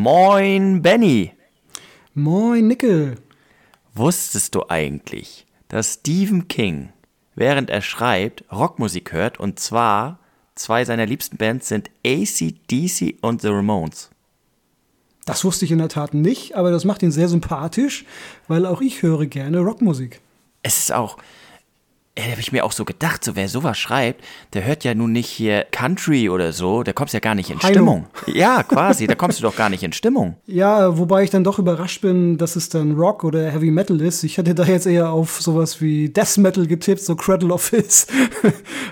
Moin, 0.00 0.80
Benny. 0.80 1.32
Moin, 2.14 2.68
Nickel. 2.68 3.16
Wusstest 3.96 4.54
du 4.54 4.62
eigentlich, 4.68 5.44
dass 5.66 5.94
Stephen 5.94 6.46
King, 6.46 6.90
während 7.34 7.68
er 7.68 7.82
schreibt, 7.82 8.44
Rockmusik 8.52 9.10
hört 9.10 9.40
und 9.40 9.58
zwar 9.58 10.20
zwei 10.54 10.84
seiner 10.84 11.04
liebsten 11.04 11.36
Bands 11.36 11.66
sind 11.66 11.90
ACDC 12.06 13.16
und 13.22 13.42
The 13.42 13.48
Ramones? 13.48 14.10
Das 15.26 15.44
wusste 15.44 15.64
ich 15.64 15.72
in 15.72 15.78
der 15.78 15.88
Tat 15.88 16.14
nicht, 16.14 16.54
aber 16.54 16.70
das 16.70 16.84
macht 16.84 17.02
ihn 17.02 17.10
sehr 17.10 17.28
sympathisch, 17.28 18.04
weil 18.46 18.66
auch 18.66 18.80
ich 18.80 19.02
höre 19.02 19.26
gerne 19.26 19.58
Rockmusik. 19.58 20.20
Es 20.62 20.78
ist 20.78 20.92
auch, 20.92 21.18
äh, 22.18 22.30
habe 22.30 22.40
ich 22.40 22.52
mir 22.52 22.64
auch 22.64 22.72
so 22.72 22.84
gedacht, 22.84 23.24
so 23.24 23.36
wer 23.36 23.48
sowas 23.48 23.78
schreibt, 23.78 24.24
der 24.52 24.64
hört 24.64 24.84
ja 24.84 24.94
nun 24.94 25.12
nicht 25.12 25.28
hier 25.28 25.64
Country 25.70 26.28
oder 26.28 26.52
so, 26.52 26.82
der 26.82 26.94
kommst 26.94 27.14
ja 27.14 27.20
gar 27.20 27.34
nicht 27.34 27.50
in 27.50 27.58
Heilo. 27.62 27.74
Stimmung. 27.74 28.06
Ja, 28.26 28.62
quasi, 28.62 29.06
da 29.06 29.14
kommst 29.14 29.38
du 29.38 29.42
doch 29.42 29.56
gar 29.56 29.68
nicht 29.68 29.82
in 29.82 29.92
Stimmung. 29.92 30.36
Ja, 30.46 30.98
wobei 30.98 31.22
ich 31.22 31.30
dann 31.30 31.44
doch 31.44 31.58
überrascht 31.58 32.00
bin, 32.00 32.38
dass 32.38 32.56
es 32.56 32.68
dann 32.68 32.96
Rock 32.96 33.24
oder 33.24 33.50
Heavy 33.50 33.70
Metal 33.70 34.00
ist. 34.00 34.24
Ich 34.24 34.38
hätte 34.38 34.54
da 34.54 34.64
jetzt 34.64 34.86
eher 34.86 35.10
auf 35.10 35.40
sowas 35.40 35.80
wie 35.80 36.08
Death 36.08 36.38
Metal 36.38 36.66
getippt, 36.66 37.00
so 37.00 37.16
Cradle 37.16 37.52
of 37.52 37.62
Filth. 37.62 38.06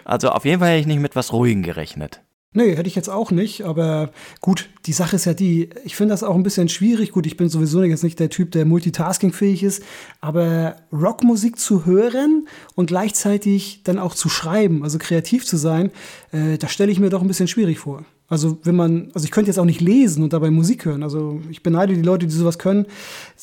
Also 0.05 0.29
auf 0.31 0.45
jeden 0.45 0.61
Fall 0.61 0.71
hätte 0.71 0.81
ich 0.81 0.87
nicht 0.87 1.01
mit 1.01 1.17
was 1.17 1.33
Ruhigem 1.33 1.63
gerechnet. 1.63 2.21
Nee, 2.57 2.75
hätte 2.75 2.89
ich 2.89 2.95
jetzt 2.95 3.11
auch 3.11 3.33
nicht, 3.33 3.67
aber 3.67 4.09
gut, 4.41 4.71
die 4.87 4.95
Sache 4.95 5.17
ist 5.17 5.27
ja 5.27 5.35
die, 5.35 5.69
ich 5.85 5.95
finde 5.95 6.15
das 6.15 6.23
auch 6.23 6.35
ein 6.35 6.43
bisschen 6.43 6.71
schwierig. 6.71 7.13
Gut, 7.13 7.27
ich 7.27 7.37
bin 7.37 7.51
sowieso 7.51 7.83
jetzt 7.83 8.03
nicht 8.03 8.19
der 8.19 8.31
Typ, 8.31 8.51
der 8.53 8.65
multitaskingfähig 8.65 9.63
ist, 9.63 9.83
aber 10.23 10.77
Rockmusik 10.91 11.59
zu 11.59 11.85
hören 11.85 12.49
und 12.75 12.87
gleichzeitig 12.87 13.83
dann 13.85 13.99
auch 13.99 14.15
zu 14.15 14.31
schreiben, 14.31 14.85
also 14.85 14.97
kreativ 14.97 15.45
zu 15.45 15.59
sein, 15.59 15.91
äh, 16.33 16.57
das 16.57 16.73
stelle 16.73 16.91
ich 16.91 16.99
mir 16.99 17.11
doch 17.11 17.21
ein 17.21 17.29
bisschen 17.29 17.47
schwierig 17.47 17.79
vor. 17.79 18.07
Also 18.27 18.59
wenn 18.63 18.75
man, 18.75 19.11
also 19.13 19.27
ich 19.27 19.33
könnte 19.33 19.51
jetzt 19.51 19.59
auch 19.59 19.67
nicht 19.67 19.83
lesen 19.83 20.23
und 20.23 20.33
dabei 20.33 20.51
Musik 20.51 20.87
hören. 20.87 21.03
Also 21.03 21.43
ich 21.51 21.63
beneide 21.63 21.93
die 21.93 22.01
Leute, 22.01 22.27
die 22.27 22.33
sowas 22.33 22.59
können. 22.59 22.87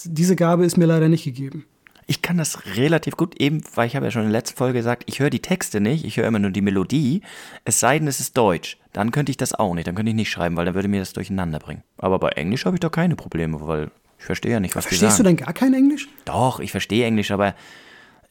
Diese 0.06 0.36
Gabe 0.36 0.66
ist 0.66 0.76
mir 0.76 0.88
leider 0.88 1.08
nicht 1.08 1.24
gegeben. 1.24 1.68
Ich 2.08 2.24
kann 2.24 2.40
das 2.40 2.66
relativ 2.76 3.16
gut, 3.16 3.40
eben, 3.40 3.62
weil 3.76 3.86
ich 3.86 3.96
habe 3.96 4.08
ja 4.08 4.12
schon 4.12 4.24
in 4.24 4.30
der 4.30 4.40
letzten 4.40 4.58
Folge 4.58 4.80
gesagt, 4.80 5.04
ich 5.06 5.20
höre 5.20 5.30
die 5.30 5.40
Texte 5.40 5.80
nicht, 5.82 6.04
ich 6.04 6.18
höre 6.18 6.28
immer 6.28 6.40
nur 6.40 6.50
die 6.50 6.62
Melodie, 6.62 7.22
es 7.64 7.80
sei 7.80 8.00
denn, 8.00 8.08
es 8.08 8.20
ist 8.20 8.36
Deutsch. 8.36 8.78
Dann 8.94 9.12
könnte 9.12 9.32
ich 9.32 9.38
das 9.38 9.54
auch 9.54 9.74
nicht, 9.74 9.88
dann 9.88 9.96
könnte 9.96 10.12
ich 10.12 10.16
nicht 10.16 10.30
schreiben, 10.30 10.56
weil 10.56 10.66
dann 10.66 10.76
würde 10.76 10.88
mir 10.88 11.00
das 11.00 11.14
durcheinander 11.14 11.60
bringen. 11.60 11.84
Aber 11.98 12.20
bei 12.20 12.30
Englisch 12.30 12.66
habe 12.66 12.76
ich 12.76 12.80
da 12.80 12.90
keine 12.90 13.16
Probleme, 13.16 13.60
weil 13.68 13.92
ich 14.20 14.26
verstehe 14.26 14.54
ja 14.54 14.60
nicht, 14.60 14.76
was 14.76 14.86
die 14.86 14.90
Verstehst 14.90 15.20
du 15.20 15.24
sagen. 15.24 15.36
denn 15.36 15.46
gar 15.46 15.54
kein 15.54 15.74
Englisch? 15.74 16.08
Doch, 16.26 16.60
ich 16.60 16.72
verstehe 16.72 17.06
Englisch, 17.06 17.32
aber 17.32 17.56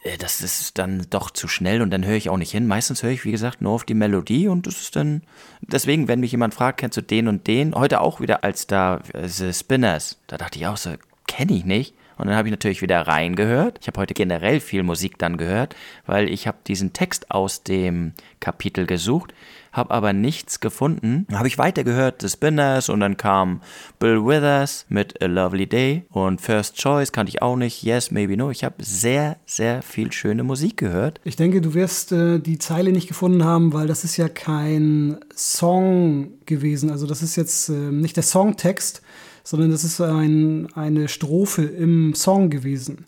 äh, 0.03 0.17
das 0.19 0.41
ist 0.41 0.79
dann 0.79 1.07
doch 1.11 1.31
zu 1.31 1.49
schnell 1.49 1.83
und 1.83 1.91
dann 1.91 2.05
höre 2.05 2.17
ich 2.17 2.31
auch 2.31 2.37
nicht 2.37 2.53
hin. 2.53 2.67
Meistens 2.67 3.03
höre 3.03 3.11
ich, 3.11 3.25
wie 3.25 3.33
gesagt, 3.33 3.61
nur 3.61 3.73
auf 3.73 3.85
die 3.85 3.95
Melodie 3.95 4.49
und 4.49 4.67
das 4.67 4.81
ist 4.81 4.97
dann. 4.97 5.23
Deswegen, 5.61 6.09
wenn 6.09 6.21
mich 6.21 6.33
jemand 6.33 6.55
fragt, 6.55 6.79
kennst 6.81 6.97
du 6.97 7.03
den 7.03 7.29
und 7.29 7.47
den? 7.47 7.75
Heute 7.75 8.01
auch 8.01 8.21
wieder 8.21 8.45
als 8.45 8.67
da 8.67 9.01
äh, 9.13 9.29
The 9.29 9.53
Spinners. 9.53 10.19
Da 10.27 10.39
dachte 10.39 10.59
ich 10.59 10.67
auch 10.67 10.77
so, 10.77 10.91
kenne 11.27 11.53
ich 11.53 11.65
nicht. 11.65 11.95
Und 12.19 12.29
dann 12.29 12.37
habe 12.37 12.49
ich 12.49 12.53
natürlich 12.53 12.83
wieder 12.83 13.01
reingehört. 13.01 13.79
Ich 13.81 13.89
habe 13.89 14.01
heute 14.01 14.15
generell 14.15 14.61
viel 14.61 14.83
Musik 14.83 15.19
dann 15.19 15.39
gehört, 15.39 15.75
weil 16.07 16.29
ich 16.29 16.47
habe 16.47 16.59
diesen 16.67 16.93
Text 16.93 17.31
aus 17.31 17.63
dem 17.65 18.13
Kapitel 18.39 18.87
gesucht, 18.87 19.33
habe 19.73 19.91
aber 19.91 20.13
nichts 20.13 20.61
gefunden. 20.61 21.27
Habe 21.33 21.49
ich 21.49 21.59
weitergehört, 21.59 22.23
The 22.23 22.29
Spinners 22.29 22.89
und 22.89 23.01
dann 23.01 23.17
kam 23.17 23.61
Bill 23.99 24.25
Withers 24.25 24.87
mit 24.89 25.23
A 25.23 25.27
Lovely 25.27 25.67
Day 25.67 26.05
und 26.11 26.41
First 26.41 26.77
Choice 26.77 27.13
kannte 27.13 27.31
ich 27.31 27.43
auch 27.43 27.57
nicht, 27.57 27.83
Yes, 27.83 28.11
Maybe 28.11 28.37
No. 28.37 28.51
Ich 28.51 28.65
habe 28.65 28.77
sehr, 28.85 29.37
sehr 29.47 29.83
viel 29.83 30.13
schöne 30.13 30.45
Musik 30.45 30.77
gehört. 30.77 31.21
Ich 31.25 31.37
denke, 31.37 31.61
du 31.61 31.75
wirst 31.75 32.13
äh, 32.13 32.39
die 32.39 32.59
Zeile 32.59 32.93
nicht 32.93 33.09
gefunden 33.09 33.45
haben, 33.45 33.73
weil 33.73 33.87
das 33.87 34.05
ist 34.05 34.17
ja 34.17 34.29
kein 34.29 35.19
Song 35.35 36.33
gewesen. 36.47 36.91
Also 36.91 37.07
das 37.07 37.23
ist 37.23 37.37
jetzt 37.37 37.69
äh, 37.71 37.73
nicht 37.73 38.17
der 38.17 38.23
Songtext, 38.23 39.03
sondern 39.45 39.71
das 39.71 39.85
ist 39.85 40.01
ein, 40.01 40.69
eine 40.75 41.09
Strophe 41.09 41.63
im 41.63 42.15
Song 42.15 42.51
gewesen, 42.51 43.07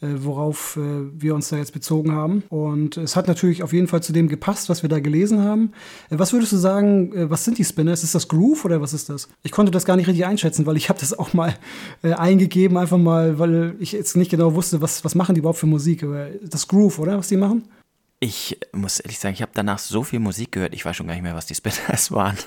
worauf 0.00 0.76
äh, 0.76 0.80
wir 1.12 1.34
uns 1.34 1.48
da 1.48 1.56
jetzt 1.56 1.72
bezogen 1.72 2.12
haben. 2.12 2.42
Und 2.48 2.96
es 2.96 3.16
hat 3.16 3.28
natürlich 3.28 3.62
auf 3.62 3.72
jeden 3.72 3.88
Fall 3.88 4.02
zu 4.02 4.12
dem 4.12 4.28
gepasst, 4.28 4.68
was 4.68 4.82
wir 4.82 4.88
da 4.88 5.00
gelesen 5.00 5.42
haben. 5.42 5.72
Äh, 6.10 6.18
was 6.18 6.32
würdest 6.32 6.52
du 6.52 6.56
sagen, 6.56 7.12
äh, 7.14 7.30
was 7.30 7.44
sind 7.44 7.58
die 7.58 7.64
Spinners? 7.64 8.02
Ist 8.02 8.14
das 8.14 8.28
Groove 8.28 8.64
oder 8.64 8.80
was 8.80 8.92
ist 8.92 9.08
das? 9.08 9.28
Ich 9.42 9.52
konnte 9.52 9.70
das 9.72 9.84
gar 9.84 9.96
nicht 9.96 10.06
richtig 10.06 10.26
einschätzen, 10.26 10.66
weil 10.66 10.76
ich 10.76 10.88
habe 10.88 11.00
das 11.00 11.18
auch 11.18 11.32
mal 11.32 11.54
äh, 12.02 12.12
eingegeben, 12.12 12.76
einfach 12.76 12.98
mal, 12.98 13.38
weil 13.38 13.74
ich 13.78 13.92
jetzt 13.92 14.16
nicht 14.16 14.30
genau 14.30 14.54
wusste, 14.54 14.82
was, 14.82 15.04
was 15.04 15.14
machen 15.14 15.34
die 15.34 15.40
überhaupt 15.40 15.58
für 15.58 15.66
Musik. 15.66 16.02
Aber 16.02 16.28
das 16.42 16.68
Groove, 16.68 16.98
oder? 16.98 17.18
Was 17.18 17.28
die 17.28 17.36
machen? 17.36 17.64
Ich 18.18 18.58
muss 18.72 19.00
ehrlich 19.00 19.18
sagen, 19.18 19.34
ich 19.34 19.42
habe 19.42 19.52
danach 19.54 19.78
so 19.78 20.02
viel 20.02 20.20
Musik 20.20 20.52
gehört, 20.52 20.74
ich 20.74 20.84
weiß 20.84 20.96
schon 20.96 21.06
gar 21.06 21.14
nicht 21.14 21.22
mehr, 21.22 21.34
was 21.34 21.46
die 21.46 21.54
Spinners 21.54 22.10
waren. 22.10 22.36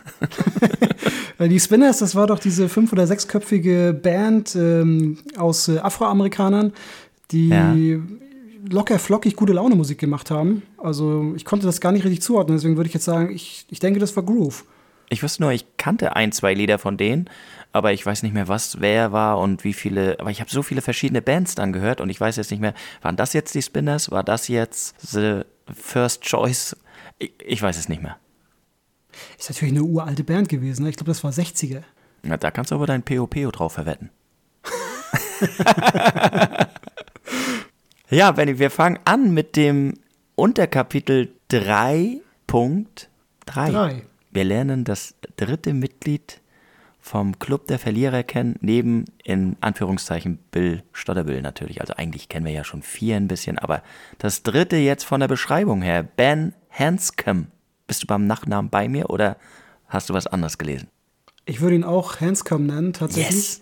Die 1.40 1.60
Spinners, 1.60 2.00
das 2.00 2.16
war 2.16 2.28
doch 2.28 2.40
diese 2.40 2.68
fünf- 2.68 2.92
oder 2.92 3.08
sechsköpfige 3.08 3.98
Band 4.04 4.58
ähm, 4.58 5.20
aus 5.38 5.70
äh, 5.70 5.78
Afroamerikanern, 5.78 6.74
die 7.32 7.50
Ja. 7.50 7.76
locker 8.70 9.00
flockig 9.00 9.36
gute 9.36 9.54
Laune 9.54 9.76
Musik 9.76 10.00
gemacht 10.00 10.32
haben. 10.32 10.64
Also 10.78 11.34
ich 11.36 11.46
konnte 11.46 11.66
das 11.66 11.82
gar 11.82 11.92
nicht 11.92 12.04
richtig 12.04 12.22
zuordnen, 12.22 12.58
deswegen 12.58 12.78
würde 12.78 12.88
ich 12.88 12.94
jetzt 12.94 13.06
sagen, 13.06 13.32
ich, 13.34 13.66
ich 13.70 13.80
denke, 13.80 14.00
das 14.00 14.16
war 14.16 14.24
Groove. 14.24 14.66
Ich 15.12 15.24
wusste 15.24 15.42
nur, 15.42 15.52
ich 15.52 15.66
kannte 15.78 16.16
ein, 16.16 16.32
zwei 16.32 16.54
Lieder 16.54 16.78
von 16.78 16.96
denen, 16.96 17.30
aber 17.72 17.94
ich 17.94 18.06
weiß 18.06 18.22
nicht 18.22 18.34
mehr, 18.34 18.48
was 18.48 18.80
wer 18.80 19.12
war 19.12 19.40
und 19.40 19.64
wie 19.64 19.74
viele. 19.74 20.20
Aber 20.20 20.30
ich 20.30 20.40
habe 20.40 20.52
so 20.52 20.62
viele 20.62 20.82
verschiedene 20.82 21.22
Bands 21.22 21.56
dann 21.56 21.74
gehört 21.74 22.00
und 22.00 22.10
ich 22.10 22.22
weiß 22.22 22.36
jetzt 22.36 22.52
nicht 22.52 22.60
mehr, 22.60 22.76
waren 23.02 23.16
das 23.16 23.34
jetzt 23.34 23.56
die 23.56 23.62
Spinners? 23.64 24.12
War 24.12 24.24
das 24.24 24.48
jetzt 24.50 24.96
The 25.02 25.42
First 25.74 26.22
Choice? 26.22 26.76
Ich, 27.18 27.34
ich 27.44 27.62
weiß 27.62 27.78
es 27.80 27.90
nicht 27.90 28.04
mehr. 28.04 28.18
Ist 29.38 29.50
natürlich 29.50 29.74
eine 29.74 29.84
uralte 29.84 30.24
Band 30.24 30.48
gewesen, 30.48 30.84
ne? 30.84 30.90
ich 30.90 30.96
glaube, 30.96 31.10
das 31.10 31.24
war 31.24 31.32
60er. 31.32 31.82
Na, 32.22 32.38
da 32.38 32.52
kannst 32.52 32.70
du 32.72 32.76
aber 32.76 32.86
dein 32.86 33.02
POPO 33.02 33.50
drauf 33.52 33.74
verwetten. 33.74 34.12
ja, 38.10 38.32
Benny, 38.32 38.60
wir 38.60 38.72
fangen 38.72 39.00
an 39.06 39.34
mit 39.34 39.56
dem 39.56 39.94
Unterkapitel 40.36 41.34
3.3. 41.52 42.88
Drei. 43.46 44.04
Wir 44.32 44.44
lernen 44.44 44.84
das 44.84 45.16
dritte 45.38 45.74
Mitglied 45.74 46.42
vom 47.00 47.40
Club 47.40 47.68
der 47.68 47.80
Verlierer 47.80 48.24
kennen, 48.24 48.56
neben 48.62 49.06
in 49.24 49.58
Anführungszeichen 49.62 50.38
Bill 50.52 50.84
Stotterbill 50.92 51.42
natürlich. 51.42 51.82
Also 51.82 51.94
eigentlich 51.96 52.30
kennen 52.30 52.46
wir 52.46 52.54
ja 52.54 52.64
schon 52.64 52.82
vier 52.82 53.16
ein 53.16 53.28
bisschen, 53.28 53.58
aber 53.58 53.82
das 54.18 54.44
dritte 54.44 54.76
jetzt 54.78 55.06
von 55.06 55.20
der 55.20 55.28
Beschreibung 55.28 55.82
her, 55.82 56.04
Ben 56.04 56.54
Hanscom. 56.70 57.48
Bist 57.88 58.04
du 58.04 58.08
beim 58.08 58.28
Nachnamen 58.28 58.70
bei 58.70 58.88
mir 58.88 59.10
oder 59.10 59.38
hast 59.88 60.10
du 60.10 60.14
was 60.14 60.28
anderes 60.28 60.58
gelesen? 60.58 60.90
Ich 61.46 61.62
würde 61.62 61.76
ihn 61.76 61.84
auch 61.84 62.20
Hanscom 62.20 62.68
nennen, 62.68 62.94
tatsächlich. 62.94 63.36
Yes. 63.36 63.62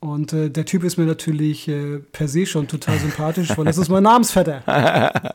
Und 0.00 0.32
äh, 0.32 0.48
der 0.48 0.64
Typ 0.64 0.84
ist 0.84 0.96
mir 0.96 1.06
natürlich 1.06 1.66
äh, 1.66 1.98
per 1.98 2.28
se 2.28 2.46
schon 2.46 2.68
total 2.68 2.98
sympathisch, 2.98 3.56
weil 3.56 3.64
das 3.64 3.78
ist 3.78 3.88
mein 3.88 4.04
Namensvetter. 4.04 4.62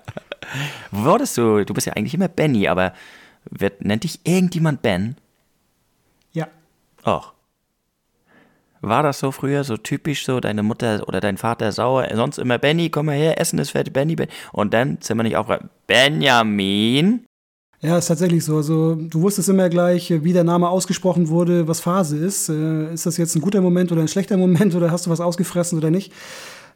Wurdest 0.92 1.38
du, 1.38 1.66
du 1.66 1.74
bist 1.74 1.88
ja 1.88 1.94
eigentlich 1.94 2.14
immer 2.14 2.30
Benny, 2.30 2.68
aber 2.68 2.94
wird, 3.50 3.84
nennt 3.84 4.06
dich 4.06 4.22
irgendjemand 4.24 4.82
Ben? 4.82 5.16
Ja. 6.32 6.48
Och. 7.06 7.34
War 8.80 9.04
das 9.04 9.20
so 9.20 9.32
früher, 9.32 9.64
so 9.64 9.78
typisch 9.78 10.26
so, 10.26 10.40
deine 10.40 10.64
Mutter 10.64 11.08
oder 11.08 11.22
dein 11.22 11.38
Vater 11.38 11.72
sauer, 11.72 12.08
sonst 12.14 12.38
immer 12.38 12.58
Benny, 12.58 12.90
komm 12.90 13.08
mal 13.08 13.16
her, 13.16 13.40
Essen 13.40 13.60
ist 13.60 13.72
fertig, 13.72 13.94
Benny, 13.94 14.16
Benny. 14.16 14.32
Und 14.52 14.74
dann 14.74 14.98
sind 15.02 15.18
wir 15.18 15.24
nicht 15.24 15.38
auch 15.38 15.58
Benjamin. 15.88 17.26
Ja, 17.84 17.98
ist 17.98 18.08
tatsächlich 18.08 18.46
so. 18.46 18.56
Also, 18.56 18.96
du 18.96 19.22
wusstest 19.22 19.50
immer 19.50 19.68
gleich, 19.68 20.10
äh, 20.10 20.24
wie 20.24 20.32
der 20.32 20.46
Name 20.46 20.70
ausgesprochen 20.70 21.28
wurde, 21.28 21.68
was 21.68 21.82
Phase 21.82 22.18
ist. 22.18 22.48
Äh, 22.48 22.94
ist 22.94 23.06
das 23.06 23.18
jetzt 23.18 23.36
ein 23.36 23.42
guter 23.42 23.60
Moment 23.60 23.92
oder 23.92 24.02
ein 24.02 24.08
schlechter 24.08 24.38
Moment 24.38 24.74
oder 24.74 24.90
hast 24.90 25.06
du 25.06 25.10
was 25.10 25.20
ausgefressen 25.20 25.78
oder 25.78 25.92
nicht? 25.92 26.14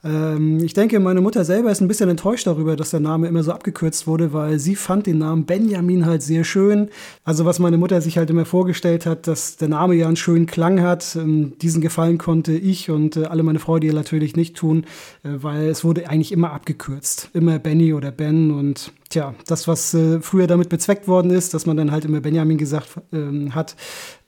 Ähm, 0.03 0.59
ich 0.63 0.74
denke, 0.74 1.00
meine 1.00 1.22
Mutter 1.22 1.46
selber 1.46 1.72
ist 1.72 1.81
ein 1.81 1.88
bisschen 1.88 2.09
enttäuscht 2.09 2.47
darüber, 2.47 2.75
dass 2.75 2.91
der 2.91 3.00
Name 3.00 3.28
immer 3.28 3.44
so 3.44 3.51
abgekürzt 3.51 4.07
wurde, 4.07 4.33
weil 4.33 4.60
sie 4.60 4.75
fand 4.75 5.07
den 5.07 5.18
Namen 5.18 5.45
Benjamin 5.45 6.06
halt 6.06 6.22
sehr 6.22 6.44
schön. 6.44 6.89
Also 7.24 7.45
was 7.45 7.60
meine 7.60 7.77
Mutter 7.77 8.01
sich 8.01 8.18
halt 8.18 8.30
immer 8.30 8.45
vorgestellt 8.45 9.06
hat, 9.06 9.27
dass 9.27 9.57
der 9.57 9.68
Name 9.68 9.95
ja 9.95 10.07
einen 10.07 10.16
schönen 10.16 10.45
Klang 10.45 10.81
hat. 10.81 11.16
Ähm, 11.16 11.54
diesen 11.62 11.81
Gefallen 11.81 12.18
konnte 12.18 12.54
ich 12.54 12.89
und 12.89 13.18
äh, 13.18 13.25
alle 13.25 13.44
meine 13.44 13.60
Freunde 13.60 13.94
natürlich 13.94 14.36
nicht 14.36 14.56
tun, 14.56 14.86
äh, 15.24 15.30
weil 15.42 15.68
es 15.68 15.83
wurde 15.83 16.10
eigentlich 16.10 16.31
immer 16.31 16.51
abgekürzt. 16.51 17.30
Immer 17.33 17.60
Benny 17.60 17.94
oder 17.94 18.12
Ben 18.12 18.51
und 18.51 18.92
tja, 19.10 19.36
das, 19.48 19.68
was 19.68 19.94
äh, 19.94 20.19
früher 20.22 20.48
damit 20.48 20.69
bezweckt 20.69 21.07
worden 21.07 21.31
ist, 21.31 21.54
dass 21.54 21.66
man 21.66 21.77
dann 21.77 21.92
halt 21.92 22.06
immer 22.06 22.22
Benjamin 22.22 22.57
gesagt 22.57 23.00
ähm, 23.12 23.56
hat 23.56 23.75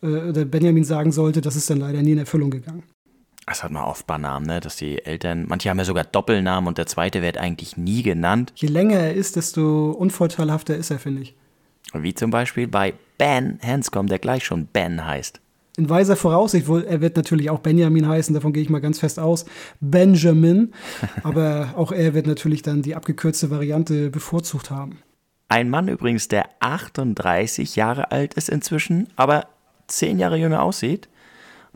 äh, 0.01 0.07
oder 0.07 0.45
Benjamin 0.45 0.83
sagen 0.83 1.11
sollte, 1.11 1.41
das 1.41 1.55
ist 1.55 1.69
dann 1.69 1.79
leider 1.79 2.01
nie 2.01 2.13
in 2.13 2.17
Erfüllung 2.17 2.51
gegangen. 2.51 2.83
Das 3.49 3.63
hat 3.63 3.71
man 3.71 3.83
oft 3.83 4.05
bei 4.05 4.19
Namen, 4.19 4.45
ne? 4.45 4.59
dass 4.59 4.75
die 4.75 5.03
Eltern, 5.03 5.45
manche 5.47 5.71
haben 5.71 5.79
ja 5.79 5.85
sogar 5.85 6.03
Doppelnamen 6.03 6.67
und 6.67 6.77
der 6.77 6.85
zweite 6.85 7.23
wird 7.23 7.39
eigentlich 7.39 7.77
nie 7.77 8.03
genannt. 8.03 8.53
Je 8.55 8.67
länger 8.67 8.97
er 8.97 9.15
ist, 9.15 9.37
desto 9.37 9.89
unvorteilhafter 9.89 10.75
ist 10.75 10.91
er, 10.91 10.99
finde 10.99 11.23
ich. 11.23 11.35
Wie 11.93 12.13
zum 12.13 12.29
Beispiel 12.29 12.67
bei 12.67 12.93
Ben 13.17 13.59
Hanscom, 13.63 14.05
der 14.05 14.19
gleich 14.19 14.45
schon 14.45 14.67
Ben 14.67 15.03
heißt. 15.03 15.41
In 15.77 15.89
weiser 15.89 16.15
Voraussicht, 16.15 16.67
wohl, 16.67 16.83
er 16.83 17.01
wird 17.01 17.15
natürlich 17.15 17.49
auch 17.49 17.59
Benjamin 17.59 18.07
heißen, 18.07 18.35
davon 18.35 18.53
gehe 18.53 18.61
ich 18.61 18.69
mal 18.69 18.81
ganz 18.81 18.99
fest 18.99 19.17
aus. 19.17 19.45
Benjamin. 19.79 20.71
Aber 21.23 21.73
auch 21.75 21.91
er 21.91 22.13
wird 22.13 22.27
natürlich 22.27 22.61
dann 22.61 22.83
die 22.83 22.95
abgekürzte 22.95 23.49
Variante 23.49 24.11
bevorzugt 24.11 24.69
haben. 24.69 24.99
Ein 25.47 25.71
Mann 25.71 25.87
übrigens, 25.87 26.27
der 26.27 26.49
38 26.59 27.75
Jahre 27.75 28.11
alt 28.11 28.35
ist 28.35 28.49
inzwischen, 28.49 29.07
aber 29.15 29.47
10 29.87 30.19
Jahre 30.19 30.37
jünger 30.37 30.61
aussieht. 30.61 31.09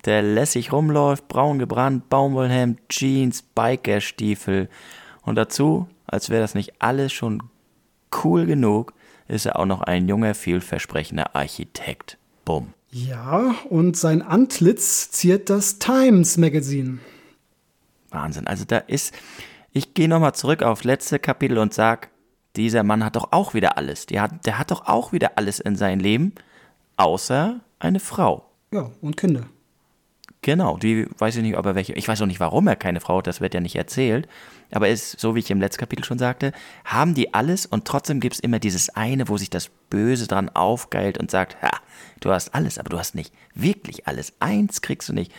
Der 0.06 0.22
lässig 0.22 0.72
rumläuft, 0.72 1.28
braun 1.28 1.60
gebrannt, 1.60 2.10
Baumwollhemd, 2.10 2.80
Jeans, 2.90 3.42
Bikerstiefel. 3.42 4.70
Und 5.22 5.36
dazu, 5.36 5.88
als 6.08 6.30
wäre 6.30 6.42
das 6.42 6.56
nicht 6.56 6.74
alles 6.80 7.14
schon 7.14 7.44
cool 8.24 8.46
genug, 8.46 8.94
ist 9.28 9.46
er 9.46 9.58
auch 9.58 9.66
noch 9.66 9.82
ein 9.82 10.08
junger, 10.08 10.36
vielversprechender 10.36 11.36
Architekt. 11.36 12.18
Bumm. 12.46 12.74
Ja, 12.92 13.56
und 13.70 13.98
sein 13.98 14.22
Antlitz 14.22 15.10
ziert 15.12 15.50
das 15.50 15.80
Times 15.80 16.38
Magazine. 16.38 17.00
Wahnsinn. 18.10 18.46
Also 18.46 18.66
da 18.66 18.78
ist, 18.78 19.16
ich 19.72 19.94
gehe 19.94 20.08
nochmal 20.08 20.36
zurück 20.36 20.62
aufs 20.62 20.84
letzte 20.84 21.18
Kapitel 21.18 21.58
und 21.58 21.74
sag, 21.74 22.10
dieser 22.56 22.84
Mann 22.84 23.04
hat 23.04 23.16
doch 23.16 23.32
auch 23.32 23.56
wieder 23.56 23.78
alles. 23.78 24.06
Der 24.06 24.22
hat, 24.22 24.46
der 24.46 24.60
hat 24.60 24.70
doch 24.70 24.86
auch 24.86 25.12
wieder 25.12 25.32
alles 25.38 25.60
in 25.60 25.76
seinem 25.76 26.00
Leben, 26.00 26.34
außer 26.98 27.62
eine 27.80 28.00
Frau. 28.00 28.46
Ja, 28.72 28.92
und 29.02 29.18
Kinder. 29.18 29.46
Genau, 30.44 30.78
die 30.78 31.08
weiß 31.18 31.38
ich 31.38 31.42
nicht, 31.42 31.58
ob 31.58 31.66
er 31.66 31.74
welche. 31.74 31.94
Ich 31.94 32.08
weiß 32.08 32.22
auch 32.22 32.28
nicht, 32.28 32.42
warum 32.42 32.68
er 32.68 32.76
keine 32.76 33.00
Frau 33.00 33.18
hat, 33.18 33.28
das 33.28 33.40
wird 33.40 33.54
ja 33.54 33.62
nicht 33.62 33.78
erzählt. 33.78 34.28
Aber 34.72 34.90
ist, 34.90 35.20
so 35.20 35.36
wie 35.36 35.40
ich 35.40 35.50
im 35.50 35.62
letzten 35.62 35.80
Kapitel 35.80 36.04
schon 36.04 36.20
sagte, 36.20 36.52
haben 36.84 37.14
die 37.14 37.34
alles 37.34 37.66
und 37.66 37.86
trotzdem 37.86 38.20
gibt 38.20 38.36
es 38.36 38.40
immer 38.42 38.60
dieses 38.60 38.90
eine, 38.90 39.30
wo 39.30 39.38
sich 39.38 39.50
das 39.50 39.70
Böse 39.90 40.28
dran 40.28 40.50
aufgeilt 40.50 41.18
und 41.18 41.32
sagt, 41.32 41.62
ha, 41.62 41.72
du 42.20 42.32
hast 42.32 42.54
alles, 42.54 42.78
aber 42.78 42.90
du 42.90 43.00
hast 43.00 43.16
nicht 43.16 43.34
wirklich 43.56 44.06
alles. 44.06 44.34
Eins 44.40 44.82
kriegst 44.82 45.08
du 45.08 45.14
nicht. 45.14 45.32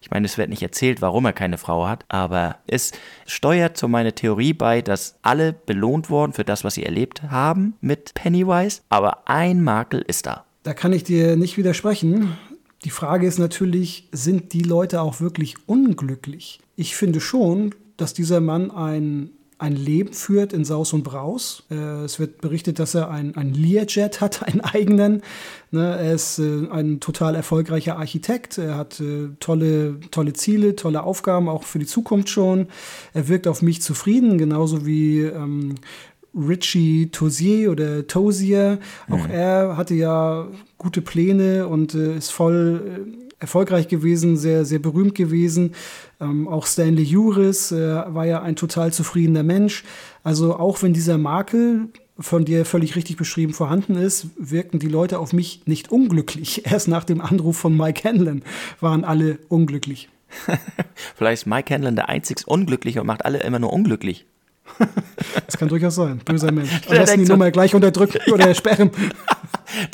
Ich 0.00 0.10
meine, 0.10 0.24
es 0.24 0.38
wird 0.38 0.48
nicht 0.48 0.62
erzählt, 0.62 1.02
warum 1.02 1.26
er 1.26 1.34
keine 1.34 1.58
Frau 1.58 1.86
hat, 1.86 2.06
aber 2.08 2.56
es 2.66 2.92
steuert 3.26 3.76
zu 3.76 3.86
meiner 3.86 4.14
Theorie 4.14 4.54
bei, 4.54 4.80
dass 4.80 5.18
alle 5.20 5.52
belohnt 5.52 6.08
wurden 6.08 6.32
für 6.32 6.44
das, 6.44 6.64
was 6.64 6.74
sie 6.74 6.84
erlebt 6.84 7.22
haben 7.24 7.74
mit 7.82 8.14
Pennywise, 8.14 8.80
aber 8.88 9.28
ein 9.28 9.62
Makel 9.62 10.00
ist 10.00 10.24
da. 10.24 10.44
Da 10.62 10.72
kann 10.72 10.92
ich 10.92 11.04
dir 11.04 11.36
nicht 11.36 11.56
widersprechen. 11.56 12.38
Die 12.84 12.90
Frage 12.90 13.26
ist 13.26 13.38
natürlich, 13.38 14.08
sind 14.12 14.52
die 14.52 14.62
Leute 14.62 15.00
auch 15.00 15.20
wirklich 15.20 15.56
unglücklich? 15.66 16.60
Ich 16.76 16.94
finde 16.94 17.20
schon, 17.20 17.74
dass 17.96 18.14
dieser 18.14 18.40
Mann 18.40 18.70
ein, 18.70 19.30
ein 19.58 19.74
Leben 19.74 20.12
führt 20.12 20.52
in 20.52 20.64
Saus 20.64 20.92
und 20.92 21.02
Braus. 21.02 21.64
Äh, 21.70 22.04
es 22.04 22.20
wird 22.20 22.40
berichtet, 22.40 22.78
dass 22.78 22.94
er 22.94 23.10
ein, 23.10 23.34
ein 23.34 23.52
Learjet 23.52 24.20
hat, 24.20 24.42
einen 24.46 24.60
eigenen. 24.60 25.22
Ne, 25.72 25.96
er 25.98 26.14
ist 26.14 26.38
äh, 26.38 26.68
ein 26.70 27.00
total 27.00 27.34
erfolgreicher 27.34 27.98
Architekt. 27.98 28.58
Er 28.58 28.76
hat 28.76 29.00
äh, 29.00 29.30
tolle, 29.40 29.98
tolle 30.12 30.32
Ziele, 30.34 30.76
tolle 30.76 31.02
Aufgaben, 31.02 31.48
auch 31.48 31.64
für 31.64 31.80
die 31.80 31.86
Zukunft 31.86 32.30
schon. 32.30 32.68
Er 33.12 33.26
wirkt 33.26 33.48
auf 33.48 33.60
mich 33.60 33.82
zufrieden, 33.82 34.38
genauso 34.38 34.86
wie 34.86 35.22
ähm, 35.22 35.74
Richie 36.34 37.10
Tosier 37.10 37.70
oder 37.70 38.06
Tosier. 38.06 38.78
Auch 39.10 39.26
mhm. 39.26 39.30
er 39.30 39.76
hatte 39.76 39.94
ja 39.94 40.48
gute 40.76 41.02
Pläne 41.02 41.68
und 41.68 41.94
äh, 41.94 42.16
ist 42.16 42.30
voll 42.30 42.82
äh, 42.86 43.28
erfolgreich 43.40 43.88
gewesen, 43.88 44.36
sehr, 44.36 44.64
sehr 44.64 44.78
berühmt 44.78 45.14
gewesen. 45.14 45.74
Ähm, 46.20 46.48
auch 46.48 46.66
Stanley 46.66 47.04
Juris 47.04 47.72
äh, 47.72 48.04
war 48.08 48.26
ja 48.26 48.42
ein 48.42 48.56
total 48.56 48.92
zufriedener 48.92 49.42
Mensch. 49.42 49.84
Also 50.24 50.56
auch 50.56 50.82
wenn 50.82 50.92
dieser 50.92 51.18
Makel 51.18 51.88
von 52.18 52.44
dir 52.44 52.64
völlig 52.64 52.96
richtig 52.96 53.16
beschrieben 53.16 53.54
vorhanden 53.54 53.94
ist, 53.94 54.26
wirkten 54.36 54.80
die 54.80 54.88
Leute 54.88 55.20
auf 55.20 55.32
mich 55.32 55.62
nicht 55.66 55.92
unglücklich. 55.92 56.66
Erst 56.70 56.88
nach 56.88 57.04
dem 57.04 57.20
Anruf 57.20 57.56
von 57.56 57.76
Mike 57.76 58.08
Hanlon 58.08 58.42
waren 58.80 59.04
alle 59.04 59.38
unglücklich. 59.48 60.08
Vielleicht 61.16 61.42
ist 61.42 61.46
Mike 61.46 61.72
Hanlon 61.72 61.96
der 61.96 62.08
einzig 62.08 62.46
Unglückliche 62.46 63.00
und 63.00 63.06
macht 63.06 63.24
alle 63.24 63.38
immer 63.38 63.58
nur 63.58 63.72
unglücklich. 63.72 64.26
Das 65.46 65.56
kann 65.56 65.68
durchaus 65.68 65.94
sein. 65.94 66.20
Böser 66.24 66.52
Mensch. 66.52 66.70
Am 66.88 66.96
besten 66.96 67.20
die 67.20 67.26
so, 67.26 67.32
Nummer 67.34 67.50
gleich 67.50 67.74
unterdrücken 67.74 68.18
ja. 68.26 68.32
oder 68.32 68.54
sperren. 68.54 68.90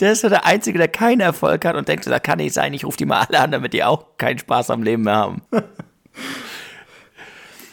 Der 0.00 0.12
ist 0.12 0.22
ja 0.22 0.28
der 0.28 0.46
Einzige, 0.46 0.78
der 0.78 0.86
keinen 0.86 1.20
Erfolg 1.20 1.64
hat 1.64 1.74
und 1.74 1.88
denkt, 1.88 2.06
das 2.06 2.22
kann 2.22 2.38
nicht 2.38 2.54
sein, 2.54 2.72
ich 2.72 2.84
rufe 2.84 2.96
die 2.96 3.06
mal 3.06 3.26
alle 3.28 3.40
an, 3.40 3.50
damit 3.50 3.72
die 3.72 3.82
auch 3.82 4.16
keinen 4.18 4.38
Spaß 4.38 4.70
am 4.70 4.84
Leben 4.84 5.02
mehr 5.02 5.16
haben. 5.16 5.42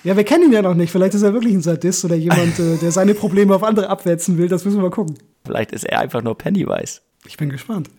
Ja, 0.04 0.18
wir 0.18 0.24
kennen 0.24 0.46
ihn 0.46 0.52
ja 0.52 0.64
noch 0.64 0.74
nicht. 0.74 0.92
Vielleicht 0.92 1.14
ist 1.14 1.22
er 1.22 1.34
wirklich 1.34 1.54
ein 1.54 1.62
Sadist 1.62 2.04
oder 2.04 2.16
jemand, 2.16 2.58
äh, 2.58 2.78
der 2.78 2.92
seine 2.92 3.14
Probleme 3.14 3.54
auf 3.54 3.64
andere 3.64 3.88
abwälzen 3.88 4.40
will. 4.40 4.48
Das 4.48 4.66
müssen 4.66 4.78
wir 4.78 4.82
mal 4.82 4.90
gucken. 4.90 5.16
Vielleicht 5.46 5.72
ist 5.72 5.86
er 5.86 6.00
einfach 6.00 6.24
nur 6.24 6.36
Pennywise. 6.36 7.02
Ich 7.28 7.38
bin 7.38 7.50
gespannt. 7.50 7.92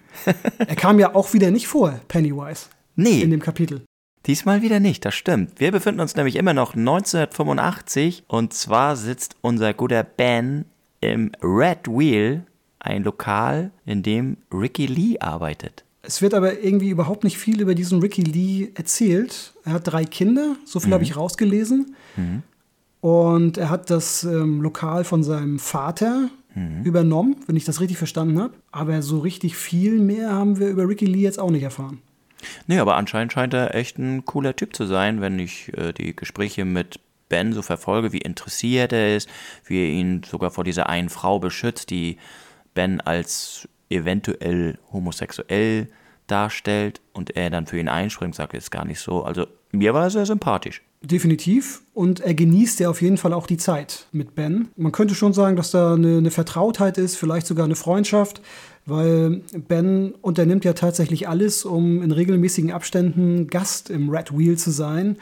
er 0.59 0.77
kam 0.77 0.99
ja 0.99 1.15
auch 1.15 1.33
wieder 1.33 1.53
nicht 1.53 1.69
vor, 1.69 2.01
Pennywise. 2.09 2.67
Nee. 2.97 3.23
In 3.23 3.31
dem 3.31 3.41
Kapitel. 3.41 3.83
Diesmal 4.27 4.63
wieder 4.63 4.79
nicht, 4.79 5.05
das 5.05 5.15
stimmt. 5.15 5.59
Wir 5.59 5.73
befinden 5.73 6.01
uns 6.01 6.15
nämlich 6.15 6.37
immer 6.37 6.55
noch 6.55 6.75
1985 6.75 8.25
und 8.29 8.53
zwar 8.53 8.95
sitzt 8.97 9.35
unser 9.41 9.75
guter 9.75 10.05
Ben 10.05 10.65
im 11.01 11.33
Red 11.43 11.89
Wheel, 11.89 12.45
ein 12.79 13.03
Lokal, 13.03 13.73
in 13.85 14.03
dem 14.03 14.37
Ricky 14.53 14.87
Lee 14.87 15.19
arbeitet. 15.19 15.85
Es 16.03 16.23
wird 16.23 16.35
aber 16.35 16.61
irgendwie 16.61 16.91
überhaupt 16.91 17.25
nicht 17.25 17.39
viel 17.39 17.61
über 17.61 17.75
diesen 17.75 18.01
Ricky 18.01 18.23
Lee 18.23 18.71
erzählt. 18.75 19.55
Er 19.65 19.75
hat 19.75 19.87
drei 19.87 20.05
Kinder, 20.05 20.57
so 20.65 20.79
viel 20.79 20.91
mhm. 20.91 20.95
habe 20.95 21.05
ich 21.05 21.17
rausgelesen. 21.17 21.95
Mhm. 22.17 22.43
Und 23.01 23.59
er 23.59 23.71
hat 23.71 23.91
das 23.91 24.23
ähm, 24.23 24.63
Lokal 24.63 25.03
von 25.03 25.25
seinem 25.25 25.59
Vater 25.59 26.29
mhm. 26.55 26.85
übernommen, 26.85 27.37
wenn 27.47 27.57
ich 27.57 27.65
das 27.65 27.81
richtig 27.81 27.99
verstanden 27.99 28.41
habe. 28.41 28.55
Aber 28.71 29.03
so 29.03 29.19
richtig 29.19 29.57
viel 29.57 29.99
mehr 29.99 30.33
haben 30.33 30.61
wir 30.61 30.69
über 30.69 30.89
Ricky 30.89 31.07
Lee 31.07 31.21
jetzt 31.23 31.41
auch 31.41 31.51
nicht 31.51 31.65
erfahren. 31.65 32.01
Nee, 32.67 32.79
aber 32.79 32.97
anscheinend 32.97 33.33
scheint 33.33 33.55
er 33.55 33.75
echt 33.75 33.99
ein 33.99 34.25
cooler 34.25 34.57
Typ 34.57 34.75
zu 34.75 34.87
sein, 34.87 35.21
wenn 35.21 35.39
ich 35.39 35.77
äh, 35.77 35.93
die 35.93 36.15
Gespräche 36.15 36.65
mit 36.65 37.01
Ben 37.29 37.53
so 37.53 37.63
verfolge, 37.63 38.13
wie 38.13 38.19
interessiert 38.19 38.93
er 38.93 39.17
ist, 39.17 39.29
wie 39.65 39.79
er 39.79 39.89
ihn 39.89 40.23
sogar 40.23 40.51
vor 40.51 40.65
dieser 40.65 40.89
einen 40.89 41.09
Frau 41.09 41.39
beschützt, 41.39 41.91
die 41.91 42.19
Ben 42.75 43.01
als 43.01 43.69
eventuell 43.91 44.79
homosexuell 44.93 45.89
darstellt 46.27 47.01
und 47.13 47.37
er 47.37 47.51
dann 47.51 47.67
für 47.67 47.79
ihn 47.79 47.89
einspringt, 47.89 48.35
sagt, 48.35 48.55
ist 48.55 48.71
gar 48.71 48.85
nicht 48.85 49.01
so. 49.01 49.25
Also 49.25 49.47
mir 49.71 49.95
war 49.95 50.05
er 50.05 50.11
sehr 50.11 50.27
sympathisch. 50.27 50.83
Definitiv. 51.03 51.83
Und 51.95 52.21
er 52.21 52.35
genießt 52.35 52.81
ja 52.81 52.89
auf 52.89 53.03
jeden 53.03 53.19
Fall 53.19 53.33
auch 53.33 53.47
die 53.47 53.57
Zeit 53.57 54.07
mit 54.13 54.35
Ben. 54.35 54.69
Man 54.77 54.93
könnte 54.93 55.15
schon 55.15 55.33
sagen, 55.33 55.57
dass 55.57 55.73
da 55.73 55.95
eine, 55.95 56.19
eine 56.19 56.31
Vertrautheit 56.31 56.97
ist, 56.97 57.17
vielleicht 57.17 57.47
sogar 57.47 57.65
eine 57.65 57.77
Freundschaft 57.77 58.41
weil 58.87 59.43
Ben 59.69 60.15
unternimmt 60.23 60.65
ja 60.65 60.73
tatsächlich 60.73 61.29
alles, 61.29 61.65
um 61.65 62.03
in 62.03 62.11
regelmäßigen 62.11 62.73
Abständen 62.73 63.47
Gast 63.47 63.91
im 63.91 64.11
Red 64.11 64.37
Wheel 64.37 64.59
zu 64.59 64.71
sein. 64.71 65.17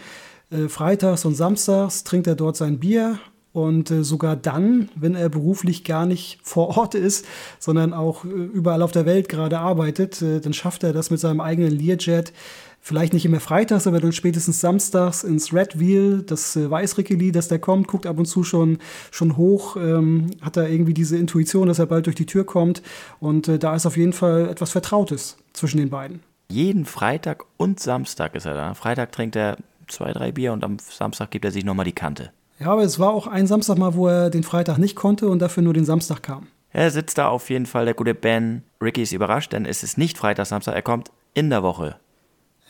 Äh, 0.51 0.69
freitags 0.69 1.25
und 1.25 1.35
samstags 1.35 2.05
trinkt 2.05 2.27
er 2.27 2.35
dort 2.35 2.57
sein 2.57 2.79
Bier 2.79 3.19
und 3.53 3.91
äh, 3.91 4.03
sogar 4.03 4.37
dann, 4.37 4.89
wenn 4.95 5.15
er 5.15 5.29
beruflich 5.29 5.85
gar 5.85 6.07
nicht 6.07 6.41
vor 6.43 6.77
Ort 6.79 6.95
ist, 6.95 7.27
sondern 7.59 7.93
auch 7.93 8.25
äh, 8.25 8.29
überall 8.29 8.83
auf 8.83 8.93
der 8.93 9.07
Welt 9.07 9.29
gerade 9.29 9.59
arbeitet, 9.59 10.23
dann 10.23 10.53
schafft 10.53 10.83
er 10.83 10.93
das 10.93 11.11
mit 11.11 11.21
seinem 11.21 11.41
eigenen 11.41 11.77
Learjet 11.77 12.33
vielleicht 12.81 13.13
nicht 13.13 13.25
immer 13.25 13.41
freitags, 13.41 13.87
aber 13.87 14.01
dann 14.01 14.13
spätestens 14.13 14.61
samstags 14.61 15.23
ins 15.23 15.53
Red 15.53 15.79
Wheel, 15.79 16.23
das 16.23 16.57
äh, 16.57 16.71
weiß 16.71 16.99
Rickeli, 16.99 17.33
dass 17.33 17.49
der 17.49 17.59
kommt, 17.59 17.87
guckt 17.89 18.07
ab 18.07 18.19
und 18.19 18.27
zu 18.27 18.43
schon, 18.43 18.79
schon 19.11 19.37
hoch, 19.37 19.77
ähm, 19.77 20.31
hat 20.41 20.57
da 20.57 20.67
irgendwie 20.67 20.95
diese 20.95 21.17
Intuition, 21.17 21.69
dass 21.69 21.79
er 21.79 21.87
bald 21.87 22.07
durch 22.07 22.17
die 22.17 22.27
Tür 22.27 22.45
kommt. 22.45 22.83
Und 23.21 23.49
äh, 23.49 23.59
da 23.59 23.75
ist 23.75 23.87
auf 23.87 23.97
jeden 23.97 24.13
Fall 24.13 24.49
etwas 24.49 24.71
Vertrautes 24.71 25.37
zwischen 25.53 25.79
den 25.79 25.91
beiden. 25.91 26.21
Jeden 26.49 26.85
Freitag 26.85 27.45
und 27.57 27.79
Samstag 27.79 28.35
ist 28.35 28.47
er 28.47 28.55
da. 28.55 28.75
Freitag 28.75 29.13
trinkt 29.13 29.37
er 29.37 29.57
zwei, 29.87 30.13
drei 30.13 30.33
Bier 30.33 30.53
und 30.53 30.65
am 30.65 30.79
Samstag 30.79 31.31
gibt 31.31 31.45
er 31.45 31.53
sich 31.53 31.65
nochmal 31.65 31.85
die 31.85 31.93
Kante. 31.93 32.33
Ja, 32.59 32.69
aber 32.69 32.83
es 32.83 32.99
war 32.99 33.13
auch 33.13 33.27
ein 33.27 33.47
Samstag 33.47 33.79
mal, 33.79 33.95
wo 33.95 34.09
er 34.09 34.31
den 34.31 34.43
Freitag 34.43 34.79
nicht 34.79 34.97
konnte 34.97 35.29
und 35.29 35.41
dafür 35.41 35.63
nur 35.63 35.75
den 35.75 35.85
Samstag 35.85 36.23
kam. 36.23 36.49
Er 36.73 36.91
sitzt 36.91 37.19
da 37.19 37.29
auf 37.29 37.51
jeden 37.51 37.67
Fall, 37.67 37.85
der 37.85 37.95
gute 37.95 38.15
Ben. 38.15 38.63
Ricky 38.81 39.03
ist 39.03 39.13
überrascht, 39.13 39.53
denn 39.53 39.65
es 39.65 39.83
ist 39.83 39.99
nicht 39.99 40.19
Freitag, 40.19 40.47
Samstag, 40.47 40.75
er 40.75 40.83
kommt 40.83 41.11
in 41.35 41.51
der 41.51 41.63
Woche. 41.63 41.97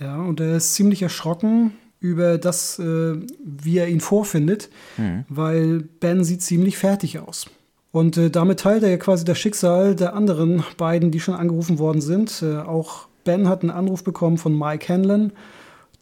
Ja, 0.00 0.16
und 0.16 0.40
er 0.40 0.56
ist 0.56 0.74
ziemlich 0.74 1.02
erschrocken 1.02 1.72
über 2.00 2.38
das, 2.38 2.78
äh, 2.78 3.20
wie 3.44 3.76
er 3.76 3.88
ihn 3.88 4.00
vorfindet, 4.00 4.70
mhm. 4.96 5.24
weil 5.28 5.82
Ben 5.82 6.24
sieht 6.24 6.42
ziemlich 6.42 6.78
fertig 6.78 7.18
aus. 7.18 7.46
Und 7.92 8.16
äh, 8.16 8.30
damit 8.30 8.60
teilt 8.60 8.82
er 8.82 8.90
ja 8.90 8.96
quasi 8.96 9.24
das 9.24 9.38
Schicksal 9.38 9.94
der 9.94 10.14
anderen 10.14 10.64
beiden, 10.78 11.10
die 11.10 11.20
schon 11.20 11.34
angerufen 11.34 11.78
worden 11.78 12.00
sind. 12.00 12.42
Äh, 12.42 12.58
auch 12.58 13.08
Ben 13.24 13.48
hat 13.48 13.62
einen 13.62 13.70
Anruf 13.70 14.02
bekommen 14.02 14.38
von 14.38 14.56
Mike 14.56 14.92
Hanlon, 14.92 15.32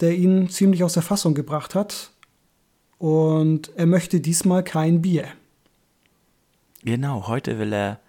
der 0.00 0.16
ihn 0.16 0.48
ziemlich 0.48 0.84
aus 0.84 0.92
der 0.92 1.02
Fassung 1.02 1.34
gebracht 1.34 1.74
hat. 1.74 2.10
Und 2.98 3.72
er 3.76 3.86
möchte 3.86 4.20
diesmal 4.20 4.62
kein 4.62 5.02
Bier. 5.02 5.24
Genau, 6.84 7.26
heute 7.26 7.58
will 7.58 7.72
er 7.72 8.00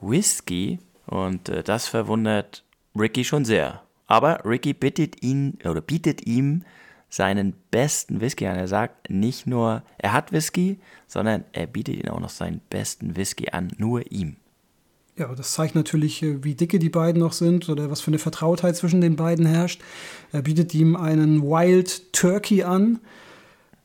Whisky 0.00 0.78
und 1.06 1.48
äh, 1.48 1.62
das 1.62 1.88
verwundert 1.88 2.62
Ricky 2.94 3.24
schon 3.24 3.44
sehr. 3.44 3.82
Aber 4.06 4.44
Ricky 4.44 4.72
bittet 4.72 5.22
ihn 5.22 5.58
oder 5.64 5.80
bietet 5.80 6.26
ihm 6.26 6.62
seinen 7.08 7.54
besten 7.70 8.20
Whisky 8.20 8.46
an. 8.46 8.56
Er 8.56 8.68
sagt 8.68 9.10
nicht 9.10 9.46
nur, 9.46 9.82
er 9.98 10.12
hat 10.12 10.32
Whisky, 10.32 10.78
sondern 11.06 11.44
er 11.52 11.66
bietet 11.66 11.96
ihm 11.96 12.10
auch 12.10 12.20
noch 12.20 12.30
seinen 12.30 12.60
besten 12.70 13.16
Whisky 13.16 13.50
an, 13.50 13.72
nur 13.78 14.10
ihm. 14.10 14.36
Ja, 15.18 15.34
das 15.34 15.52
zeigt 15.52 15.74
natürlich, 15.74 16.22
äh, 16.22 16.44
wie 16.44 16.54
dicke 16.54 16.78
die 16.78 16.90
beiden 16.90 17.20
noch 17.22 17.32
sind 17.32 17.70
oder 17.70 17.90
was 17.90 18.02
für 18.02 18.08
eine 18.08 18.18
Vertrautheit 18.18 18.76
zwischen 18.76 19.00
den 19.00 19.16
beiden 19.16 19.46
herrscht. 19.46 19.80
Er 20.30 20.42
bietet 20.42 20.74
ihm 20.74 20.94
einen 20.94 21.42
Wild 21.42 22.12
Turkey 22.12 22.64
an. 22.64 22.98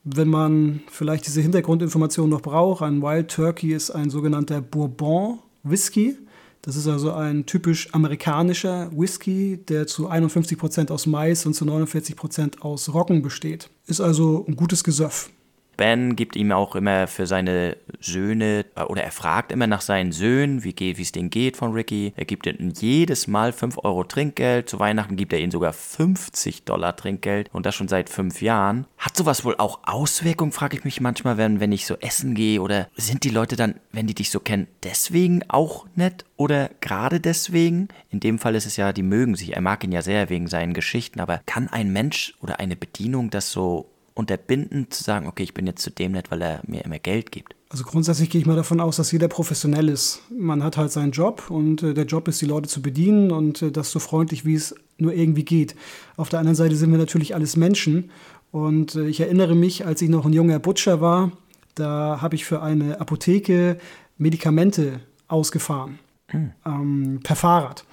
Wenn 0.04 0.28
man 0.28 0.82
vielleicht 0.90 1.28
diese 1.28 1.42
Hintergrundinformation 1.42 2.30
noch 2.30 2.42
braucht, 2.42 2.82
ein 2.82 3.01
Wild 3.01 3.30
Turkey 3.30 3.74
ist 3.74 3.92
ein 3.92 4.10
sogenannter 4.10 4.60
Bourbon 4.60 5.40
Whisky 5.63 6.18
Das 6.62 6.75
ist 6.75 6.88
also 6.88 7.12
ein 7.12 7.48
typisch 7.48 7.91
amerikanischer 7.94 8.91
Whisky, 8.96 9.58
der 9.68 9.88
zu 9.88 10.08
51 10.08 10.58
Prozent 10.58 10.91
aus 10.91 11.08
Mais 11.08 11.46
und 11.46 11.56
zu 11.56 11.65
49 11.65 12.15
Prozent 12.15 12.62
aus 12.62 12.94
Roggen 12.94 13.24
besteht. 13.24 13.70
Ist 13.88 14.00
also 14.00 14.46
ein 14.48 14.56
gutes 14.56 14.84
Gesöff. 14.84 15.32
Ben 15.78 16.16
gibt 16.16 16.36
ihm 16.36 16.51
auch 16.51 16.75
immer 16.75 17.08
für 17.08 17.25
seine 17.25 17.78
Söhne, 18.00 18.66
äh, 18.75 18.84
oder 18.84 19.04
er 19.04 19.12
fragt 19.12 19.51
immer 19.51 19.68
nach 19.68 19.82
seinen 19.82 20.12
Söhnen, 20.12 20.63
wie 20.63 20.75
es 20.78 21.12
denen 21.12 21.30
geht 21.30 21.58
von 21.58 21.72
Ricky. 21.74 22.13
Er 22.16 22.25
gibt 22.25 22.46
ihnen 22.46 22.74
jedes 22.78 23.28
Mal 23.28 23.51
5 23.51 23.80
Euro 23.84 24.04
Trinkgeld. 24.04 24.70
Zu 24.70 24.80
Weihnachten 24.80 25.16
gibt 25.16 25.34
er 25.34 25.40
ihnen 25.40 25.51
sogar 25.51 25.74
50 25.74 26.63
Dollar 26.66 26.96
Trinkgeld 26.96 27.50
und 27.54 27.66
das 27.66 27.75
schon 27.75 27.88
seit 27.88 28.10
fünf 28.10 28.42
Jahren. 28.42 28.86
Hat 28.98 29.18
sowas 29.18 29.44
wohl 29.46 29.56
auch 29.58 29.80
Auswirkungen, 29.84 30.51
frage 30.51 30.78
ich 30.78 30.84
mich 30.84 31.01
manchmal, 31.01 31.38
wenn, 31.38 31.60
wenn 31.60 31.72
ich 31.72 31.86
so 31.86 31.96
essen 31.96 32.36
gehe 32.36 32.62
oder 32.62 32.88
sind 32.96 33.24
die 33.24 33.30
Leute 33.30 33.56
dann, 33.56 33.75
wenn 33.92 34.08
die 34.08 34.16
dich 34.16 34.30
so 34.30 34.40
kennen, 34.40 34.68
deswegen 34.84 35.44
auch 35.50 35.86
nett 35.96 36.25
oder 36.38 36.70
gerade 36.82 37.20
deswegen? 37.20 37.88
In 38.10 38.20
dem 38.20 38.40
Fall 38.40 38.56
ist 38.56 38.66
es 38.66 38.78
ja, 38.78 38.94
die 38.94 39.04
mögen 39.04 39.36
sich. 39.36 39.56
Er 39.56 39.62
mag 39.62 39.84
ihn 39.84 39.92
ja 39.92 40.01
sehr 40.01 40.30
wegen 40.30 40.48
seinen 40.48 40.74
Geschichten, 40.74 41.20
aber 41.20 41.42
kann 41.46 41.68
ein 41.68 41.92
Mensch 41.92 42.34
oder 42.42 42.60
eine 42.60 42.75
Bedienung 42.75 43.30
das 43.30 43.51
so 43.51 43.88
unterbinden, 44.13 44.89
zu 44.89 45.03
sagen, 45.03 45.27
okay, 45.27 45.44
ich 45.44 45.53
bin 45.53 45.68
jetzt 45.68 45.82
zu 45.82 45.91
dem 45.91 46.13
nett, 46.13 46.32
weil 46.32 46.41
er 46.41 46.62
mir 46.68 46.84
immer 46.84 47.00
Geld 47.00 47.32
gibt? 47.32 47.56
Also 47.70 47.86
grundsätzlich 47.86 48.30
gehe 48.30 48.41
ich 48.41 48.48
mal 48.48 48.58
davon 48.58 48.82
aus, 48.82 48.98
dass 48.98 49.12
jeder 49.12 49.30
professionell 49.30 49.88
ist. 49.88 50.22
Man 50.30 50.63
hat 50.63 50.75
halt 50.75 50.91
seinen 50.91 51.12
Job 51.12 51.50
und 51.50 51.82
äh, 51.84 51.94
der 51.94 52.06
Job 52.06 52.27
ist, 52.27 52.41
die 52.41 52.46
Leute 52.46 52.68
zu 52.68 52.82
bedienen 52.82 53.32
und 53.32 53.62
äh, 53.62 53.72
das 53.72 53.91
so 53.91 54.00
freundlich, 54.00 54.46
wie 54.46 54.56
es 54.56 54.75
nur 54.98 55.13
irgendwie 55.13 55.46
geht. 55.46 55.75
Auf 56.18 56.30
der 56.30 56.39
anderen 56.39 56.56
Seite 56.56 56.75
sind 56.75 56.91
wir 56.91 56.98
natürlich 56.98 57.34
alles 57.34 57.56
Menschen 57.56 58.12
und 58.51 58.96
äh, 58.96 59.08
ich 59.08 59.22
erinnere 59.22 59.56
mich, 59.56 59.86
als 59.86 60.01
ich 60.01 60.10
noch 60.10 60.25
ein 60.25 60.34
junger 60.34 60.60
Butcher 60.60 61.00
war, 61.00 61.32
da 61.75 62.20
habe 62.22 62.36
ich 62.36 62.44
für 62.44 62.62
eine 62.62 63.00
Apotheke 63.00 63.77
Medikamente 64.18 65.00
ausgefahren 65.30 66.00
mhm. 66.32 66.51
ähm, 66.65 67.20
per 67.24 67.36
Fahrrad. 67.36 67.86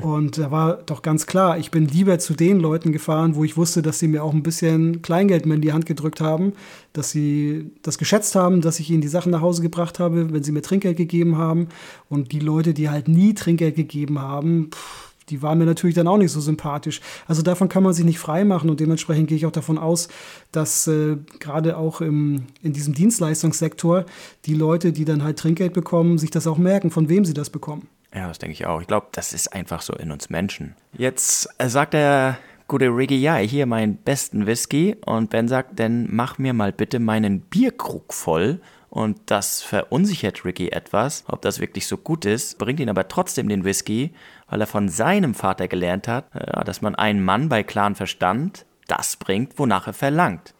Und 0.00 0.38
da 0.38 0.50
war 0.50 0.78
doch 0.84 1.02
ganz 1.02 1.26
klar, 1.26 1.58
ich 1.58 1.70
bin 1.70 1.86
lieber 1.86 2.18
zu 2.18 2.34
den 2.34 2.58
Leuten 2.58 2.90
gefahren, 2.90 3.34
wo 3.34 3.44
ich 3.44 3.56
wusste, 3.56 3.82
dass 3.82 3.98
sie 3.98 4.08
mir 4.08 4.24
auch 4.24 4.32
ein 4.32 4.42
bisschen 4.42 5.02
Kleingeld 5.02 5.44
mehr 5.44 5.56
in 5.56 5.60
die 5.60 5.74
Hand 5.74 5.84
gedrückt 5.84 6.22
haben, 6.22 6.54
dass 6.94 7.10
sie 7.10 7.70
das 7.82 7.98
geschätzt 7.98 8.34
haben, 8.34 8.62
dass 8.62 8.80
ich 8.80 8.90
ihnen 8.90 9.02
die 9.02 9.08
Sachen 9.08 9.30
nach 9.30 9.42
Hause 9.42 9.60
gebracht 9.60 9.98
habe, 9.98 10.32
wenn 10.32 10.42
sie 10.42 10.52
mir 10.52 10.62
Trinkgeld 10.62 10.96
gegeben 10.96 11.36
haben. 11.36 11.68
Und 12.08 12.32
die 12.32 12.40
Leute, 12.40 12.72
die 12.72 12.88
halt 12.88 13.08
nie 13.08 13.34
Trinkgeld 13.34 13.76
gegeben 13.76 14.20
haben, 14.20 14.70
pff, 14.72 15.10
die 15.30 15.42
waren 15.42 15.58
mir 15.58 15.66
natürlich 15.66 15.94
dann 15.94 16.08
auch 16.08 16.16
nicht 16.16 16.32
so 16.32 16.40
sympathisch. 16.40 17.00
Also 17.26 17.42
davon 17.42 17.68
kann 17.68 17.82
man 17.82 17.92
sich 17.92 18.04
nicht 18.04 18.18
frei 18.18 18.44
machen 18.44 18.68
und 18.68 18.80
dementsprechend 18.80 19.28
gehe 19.28 19.36
ich 19.36 19.46
auch 19.46 19.52
davon 19.52 19.78
aus, 19.78 20.08
dass 20.50 20.86
äh, 20.86 21.18
gerade 21.38 21.76
auch 21.76 22.00
im, 22.00 22.46
in 22.62 22.72
diesem 22.72 22.94
Dienstleistungssektor 22.94 24.06
die 24.46 24.54
Leute, 24.54 24.92
die 24.92 25.04
dann 25.04 25.22
halt 25.22 25.38
Trinkgeld 25.38 25.72
bekommen, 25.72 26.18
sich 26.18 26.30
das 26.30 26.46
auch 26.46 26.58
merken, 26.58 26.90
von 26.90 27.08
wem 27.08 27.24
sie 27.24 27.34
das 27.34 27.50
bekommen. 27.50 27.86
Ja, 28.14 28.28
das 28.28 28.38
denke 28.38 28.52
ich 28.52 28.66
auch. 28.66 28.80
Ich 28.80 28.86
glaube, 28.86 29.08
das 29.12 29.32
ist 29.32 29.52
einfach 29.52 29.82
so 29.82 29.94
in 29.94 30.10
uns 30.10 30.30
Menschen. 30.30 30.74
Jetzt 30.96 31.48
äh, 31.58 31.68
sagt 31.68 31.94
der 31.94 32.38
gute 32.66 32.86
Riggy, 32.86 33.16
ja, 33.16 33.36
hier 33.36 33.66
meinen 33.66 33.96
besten 33.96 34.46
Whisky. 34.46 34.96
Und 35.04 35.30
Ben 35.30 35.48
sagt, 35.48 35.78
dann 35.78 36.08
mach 36.10 36.38
mir 36.38 36.52
mal 36.52 36.72
bitte 36.72 36.98
meinen 36.98 37.40
Bierkrug 37.40 38.12
voll. 38.12 38.60
Und 38.90 39.18
das 39.26 39.62
verunsichert 39.62 40.44
Ricky 40.44 40.70
etwas, 40.70 41.24
ob 41.28 41.42
das 41.42 41.60
wirklich 41.60 41.86
so 41.86 41.96
gut 41.96 42.24
ist, 42.24 42.58
bringt 42.58 42.80
ihn 42.80 42.88
aber 42.88 43.06
trotzdem 43.06 43.48
den 43.48 43.64
Whisky, 43.64 44.12
weil 44.48 44.60
er 44.60 44.66
von 44.66 44.88
seinem 44.88 45.34
Vater 45.34 45.68
gelernt 45.68 46.08
hat, 46.08 46.26
ja, 46.34 46.64
dass 46.64 46.82
man 46.82 46.96
einen 46.96 47.24
Mann 47.24 47.48
bei 47.48 47.62
klaren 47.62 47.94
Verstand 47.94 48.66
das 48.88 49.14
bringt, 49.14 49.60
wonach 49.60 49.86
er 49.86 49.92
verlangt. 49.92 50.54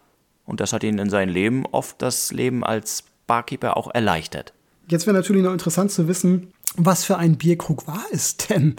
Und 0.45 0.61
das 0.61 0.71
hat 0.71 0.83
ihn 0.83 0.97
in 0.97 1.09
seinem 1.09 1.33
Leben 1.33 1.65
oft 1.65 2.01
das 2.01 2.31
Leben 2.31 2.63
als 2.63 3.03
Barkeeper 3.27 3.75
auch 3.75 3.93
erleichtert. 3.93 4.53
Jetzt 4.87 5.07
wäre 5.07 5.15
natürlich 5.15 5.43
noch 5.43 5.53
interessant 5.53 5.91
zu 5.91 6.07
wissen, 6.07 6.53
was 6.77 7.03
für 7.03 7.17
ein 7.17 7.37
Bierkrug 7.37 7.87
war 7.87 8.03
es 8.11 8.37
denn? 8.37 8.75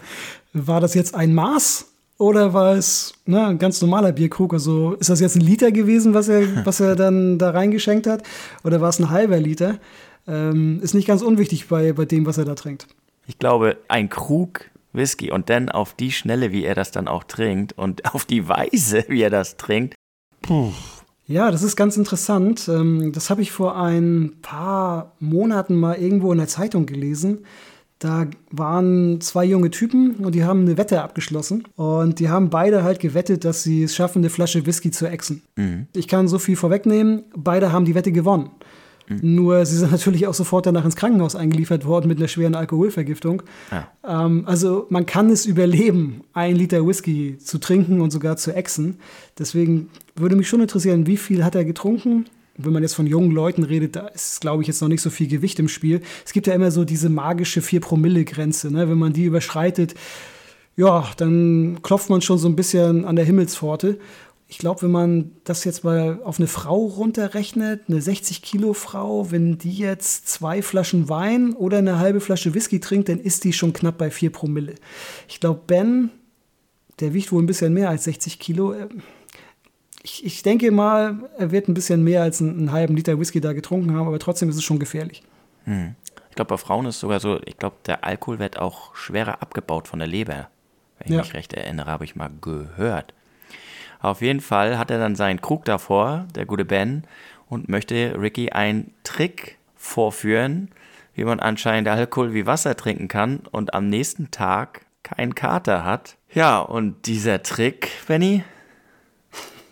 War 0.53 0.81
das 0.81 0.95
jetzt 0.95 1.15
ein 1.15 1.35
Maß 1.35 1.87
oder 2.19 2.53
war 2.55 2.75
es 2.75 3.15
ne, 3.27 3.47
ein 3.47 3.59
ganz 3.59 3.81
normaler 3.81 4.13
Bierkrug? 4.13 4.53
Also 4.53 4.95
ist 4.95 5.11
das 5.11 5.21
jetzt 5.21 5.37
ein 5.37 5.41
Liter 5.41 5.73
gewesen, 5.73 6.15
was 6.15 6.29
er, 6.29 6.45
was 6.67 6.81
er 6.81 6.97
dann 6.97 7.39
da 7.39 7.51
reingeschenkt 7.51 8.07
hat? 8.07 8.23
Oder 8.65 8.81
war 8.81 8.89
es 8.89 8.99
ein 8.99 9.11
halber 9.11 9.39
Liter? 9.39 9.79
Ähm, 10.27 10.81
ist 10.83 10.95
nicht 10.95 11.09
ganz 11.09 11.23
unwichtig 11.23 11.69
bei, 11.69 11.93
bei 11.93 12.05
dem, 12.05 12.27
was 12.27 12.39
er 12.39 12.45
da 12.45 12.55
trinkt. 12.55 12.87
Ich 13.27 13.39
glaube, 13.39 13.79
ein 13.89 14.09
Krug 14.09 14.71
Whisky 14.93 15.31
und 15.31 15.49
dann 15.51 15.69
auf 15.69 15.95
die 15.95 16.13
Schnelle, 16.13 16.53
wie 16.53 16.65
er 16.65 16.75
das 16.75 16.91
dann 16.91 17.09
auch 17.09 17.25
trinkt 17.25 17.77
und 17.79 18.05
auf 18.15 18.25
die 18.25 18.49
Weise, 18.49 19.05
wie 19.09 19.23
er 19.23 19.31
das 19.31 19.57
trinkt. 19.57 19.95
Puh. 20.43 20.73
Ja, 21.27 21.51
das 21.51 21.63
ist 21.63 21.77
ganz 21.77 21.97
interessant. 21.97 22.69
Ähm, 22.69 23.13
das 23.13 23.31
habe 23.31 23.43
ich 23.43 23.53
vor 23.53 23.77
ein 23.77 24.35
paar 24.43 25.13
Monaten 25.21 25.77
mal 25.77 25.95
irgendwo 25.95 26.33
in 26.33 26.39
der 26.39 26.49
Zeitung 26.49 26.85
gelesen. 26.85 27.47
Da 28.03 28.27
waren 28.51 29.21
zwei 29.21 29.45
junge 29.45 29.71
Typen 29.71 30.17
und 30.17 30.35
die 30.35 30.43
haben 30.43 30.63
eine 30.63 30.77
Wette 30.77 31.03
abgeschlossen. 31.03 31.69
Und 31.77 32.19
die 32.19 32.29
haben 32.29 32.51
beide 32.51 32.83
halt 32.83 32.99
gewettet, 32.99 33.45
dass 33.45 33.63
sie 33.63 33.85
es 33.85 33.95
schaffen, 33.95 34.19
eine 34.19 34.29
Flasche 34.29 34.67
Whisky 34.67 34.91
zu 34.91 35.07
exen. 35.07 35.43
Mhm. 35.55 35.87
Ich 35.95 36.09
kann 36.09 36.27
so 36.27 36.41
viel 36.41 36.57
vorwegnehmen, 36.57 37.23
beide 37.37 37.71
haben 37.71 37.85
die 37.85 37.95
Wette 37.95 38.11
gewonnen. 38.11 38.51
Mhm. 39.09 39.37
Nur 39.37 39.65
sie 39.67 39.77
sind 39.77 39.93
natürlich 39.93 40.27
auch 40.27 40.35
sofort 40.35 40.67
danach 40.67 40.85
ins 40.85 40.97
Krankenhaus 40.97 41.37
eingeliefert 41.37 41.87
worden 41.87 42.09
mit 42.09 42.19
einer 42.19 42.27
schweren 42.27 42.57
Alkoholvergiftung. 42.57 43.45
Ja. 43.71 43.87
Ähm, 44.05 44.49
also 44.49 44.87
man 44.91 45.07
kann 45.07 45.31
es 45.31 45.47
überleben, 45.47 46.23
ein 46.33 46.57
Liter 46.57 46.85
Whisky 46.85 47.39
zu 47.39 47.59
trinken 47.59 48.01
und 48.01 48.11
sogar 48.11 48.37
zu 48.37 48.53
exen. 48.53 48.99
Deswegen 49.39 49.91
würde 50.17 50.35
mich 50.35 50.49
schon 50.49 50.61
interessieren, 50.61 51.07
wie 51.07 51.17
viel 51.17 51.45
hat 51.45 51.55
er 51.55 51.65
getrunken? 51.65 52.25
Wenn 52.57 52.73
man 52.73 52.83
jetzt 52.83 52.95
von 52.95 53.07
jungen 53.07 53.31
Leuten 53.31 53.63
redet, 53.63 53.97
da 53.97 54.09
ist, 54.09 54.41
glaube 54.41 54.63
ich, 54.63 54.69
jetzt 54.69 54.81
noch 54.83 54.89
nicht 54.89 55.01
so 55.01 55.11
viel 55.11 55.29
Gewicht 55.29 55.59
im 55.59 55.69
Spiel. 55.69 56.03
Es 56.25 56.33
gibt 56.33 56.47
ja 56.47 56.55
immer 56.55 56.71
so 56.71 56.85
diese 56.85 57.09
magische 57.09 57.61
4-Promille-Grenze. 57.61 58.71
Ne? 58.71 58.89
Wenn 58.89 58.99
man 58.99 59.13
die 59.13 59.25
überschreitet, 59.25 59.95
ja, 60.77 61.11
dann 61.17 61.81
klopft 61.83 62.11
man 62.11 62.23
schon 62.23 62.39
so 62.39 62.49
ein 62.49 62.57
bisschen 62.57 63.05
an 63.05 63.17
der 63.17 63.25
Himmelspforte. 63.25 63.99
Ich 64.49 64.59
glaube, 64.59 64.83
wenn 64.83 64.91
man 64.91 65.31
das 65.45 65.65
jetzt 65.65 65.83
mal 65.83 66.21
auf 66.25 66.39
eine 66.39 66.47
Frau 66.47 66.85
runterrechnet, 66.85 67.85
eine 67.89 68.01
60-Kilo-Frau, 68.01 69.31
wenn 69.31 69.57
die 69.57 69.73
jetzt 69.73 70.29
zwei 70.29 70.61
Flaschen 70.61 71.09
Wein 71.09 71.55
oder 71.55 71.79
eine 71.79 71.99
halbe 71.99 72.21
Flasche 72.21 72.53
Whisky 72.53 72.79
trinkt, 72.79 73.09
dann 73.09 73.19
ist 73.19 73.45
die 73.45 73.55
schon 73.55 73.73
knapp 73.73 73.97
bei 73.97 74.11
4 74.11 74.31
Promille. 74.31 74.75
Ich 75.27 75.41
glaube, 75.41 75.63
Ben, 75.67 76.11
der 77.01 77.15
wiegt 77.15 77.33
wohl 77.33 77.43
ein 77.43 77.47
bisschen 77.47 77.73
mehr 77.73 77.89
als 77.89 78.05
60 78.05 78.39
Kilo 78.39 78.75
ich, 80.03 80.25
ich 80.25 80.43
denke 80.43 80.71
mal, 80.71 81.19
er 81.39 81.51
wird 81.51 81.69
ein 81.69 81.75
bisschen 81.75 82.03
mehr 82.03 82.23
als 82.23 82.41
einen, 82.41 82.59
einen, 82.59 82.73
halben 82.73 82.97
Liter 82.97 83.19
Whisky 83.19 83.41
da 83.41 83.53
getrunken 83.53 83.95
haben, 83.95 84.07
aber 84.07 84.19
trotzdem 84.19 84.49
ist 84.49 84.57
es 84.57 84.65
schon 84.65 84.79
gefährlich. 84.79 85.23
Hm. 85.65 85.95
Ich 86.29 86.37
glaube, 86.37 86.49
bei 86.49 86.57
Frauen 86.57 86.87
ist 86.87 86.97
es 86.97 87.01
sogar 87.01 87.21
so, 87.21 87.41
ich 87.45 87.59
glaube, 87.59 87.77
der 87.87 88.05
Alkohol 88.05 88.39
wird 88.39 88.59
auch 88.59 88.95
schwerer 88.97 89.43
abgebaut 89.43 89.87
von 89.87 89.99
der 89.99 90.09
Leber. 90.09 90.49
Wenn 90.99 91.09
ich 91.09 91.15
ja. 91.15 91.19
mich 91.21 91.35
recht 91.35 91.53
erinnere, 91.53 91.91
habe 91.91 92.05
ich 92.05 92.17
mal 92.17 92.31
gehört. 92.41 93.13
Auf 94.01 94.21
jeden 94.23 94.41
Fall 94.41 94.79
hat 94.79 94.91
er 94.91 94.99
dann 94.99 95.15
seinen 95.15 95.41
Krug 95.41 95.65
davor, 95.65 96.27
der 96.35 96.47
gute 96.47 96.65
Ben, 96.65 97.05
und 97.49 97.69
möchte 97.69 98.17
Ricky 98.19 98.51
einen 98.51 98.93
Trick 99.05 99.59
vorführen, 99.77 100.71
wie 101.15 101.25
man 101.25 101.39
anscheinend 101.39 101.89
Alkohol 101.89 102.33
wie 102.33 102.47
Wasser 102.47 102.77
trinken 102.77 103.09
kann 103.09 103.41
und 103.51 103.75
am 103.75 103.89
nächsten 103.89 104.31
Tag 104.31 104.87
keinen 105.03 105.35
Kater 105.35 105.85
hat. 105.85 106.17
Ja, 106.33 106.61
und 106.61 107.07
dieser 107.07 107.43
Trick, 107.43 107.91
Benny, 108.09 108.43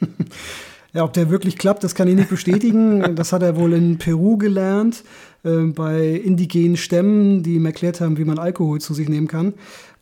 ja, 0.92 1.04
ob 1.04 1.12
der 1.12 1.30
wirklich 1.30 1.56
klappt, 1.56 1.84
das 1.84 1.94
kann 1.94 2.08
ich 2.08 2.14
nicht 2.14 2.28
bestätigen. 2.28 3.14
Das 3.14 3.32
hat 3.32 3.42
er 3.42 3.56
wohl 3.56 3.72
in 3.72 3.98
Peru 3.98 4.36
gelernt, 4.36 5.04
äh, 5.44 5.64
bei 5.64 6.08
indigenen 6.08 6.76
Stämmen, 6.76 7.42
die 7.42 7.54
ihm 7.54 7.66
erklärt 7.66 8.00
haben, 8.00 8.18
wie 8.18 8.24
man 8.24 8.38
Alkohol 8.38 8.80
zu 8.80 8.94
sich 8.94 9.08
nehmen 9.08 9.28
kann, 9.28 9.54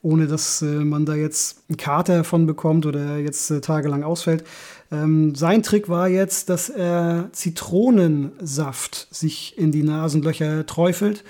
ohne 0.03 0.27
dass 0.27 0.63
äh, 0.63 0.67
man 0.67 1.07
da 1.07 1.15
jetzt 1.15 1.63
einen 1.69 1.77
Kater 1.77 2.25
von 2.25 2.47
bekommt 2.47 2.87
oder 2.87 3.19
jetzt 3.19 3.51
äh, 3.51 3.61
tagelang 3.61 4.03
ausfällt. 4.03 4.45
Ähm, 4.91 5.35
sein 5.35 5.63
Trick 5.63 5.89
war 5.89 6.09
jetzt, 6.09 6.49
dass 6.49 6.71
er 6.71 7.29
Zitronensaft 7.33 9.09
sich 9.11 9.59
in 9.59 9.71
die 9.71 9.83
Nasenlöcher 9.83 10.65
träufelt. 10.65 11.25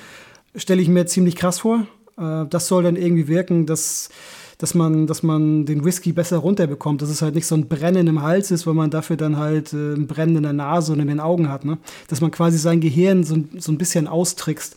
Stelle 0.55 0.81
ich 0.81 0.89
mir 0.89 1.07
ziemlich 1.07 1.37
krass 1.37 1.61
vor. 1.61 1.87
Äh, 2.17 2.47
das 2.49 2.69
soll 2.69 2.85
dann 2.85 2.97
irgendwie 2.97 3.29
wirken, 3.29 3.67
dass 3.67 4.11
dass 4.59 4.75
man, 4.75 5.07
dass 5.07 5.23
man 5.23 5.67
den 5.67 5.85
Whisky 5.85 6.13
besser 6.13 6.39
runterbekommt, 6.39 7.01
dass 7.01 7.11
es 7.11 7.23
halt 7.23 7.37
nicht 7.37 7.47
so 7.47 7.55
ein 7.55 7.69
Brennen 7.69 8.09
im 8.09 8.23
Hals 8.23 8.51
ist, 8.51 8.67
weil 8.67 8.75
man 8.75 8.91
dafür 8.91 9.17
dann 9.17 9.37
halt 9.37 9.73
äh, 9.73 9.95
ein 9.95 10.09
Brennen 10.09 10.37
in 10.37 10.43
der 10.43 10.53
Nase 10.53 10.93
und 10.93 11.01
in 11.01 11.07
den 11.07 11.21
Augen 11.21 11.49
hat. 11.49 11.65
Ne? 11.65 11.79
Dass 12.09 12.21
man 12.21 12.33
quasi 12.33 12.59
sein 12.59 12.81
Gehirn 12.81 13.23
so, 13.23 13.37
so 13.57 13.71
ein 13.71 13.79
bisschen 13.79 14.09
austrickst. 14.09 14.77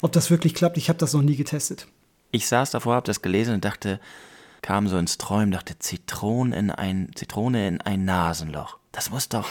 Ob 0.00 0.12
das 0.12 0.30
wirklich 0.30 0.54
klappt, 0.54 0.76
ich 0.76 0.88
habe 0.88 1.00
das 1.00 1.12
noch 1.14 1.22
nie 1.22 1.34
getestet. 1.34 1.88
Ich 2.30 2.46
saß 2.46 2.70
davor, 2.70 2.94
habe 2.94 3.06
das 3.06 3.20
gelesen 3.20 3.54
und 3.54 3.64
dachte, 3.64 3.98
kam 4.62 4.86
so 4.86 4.96
ins 4.96 5.18
Träumen, 5.18 5.50
dachte 5.50 5.76
Zitronen 5.80 6.52
in 6.52 6.70
ein, 6.70 7.10
Zitrone 7.16 7.66
in 7.66 7.80
ein 7.80 8.04
Nasenloch. 8.04 8.78
Das 8.92 9.10
muss 9.10 9.28
doch. 9.28 9.48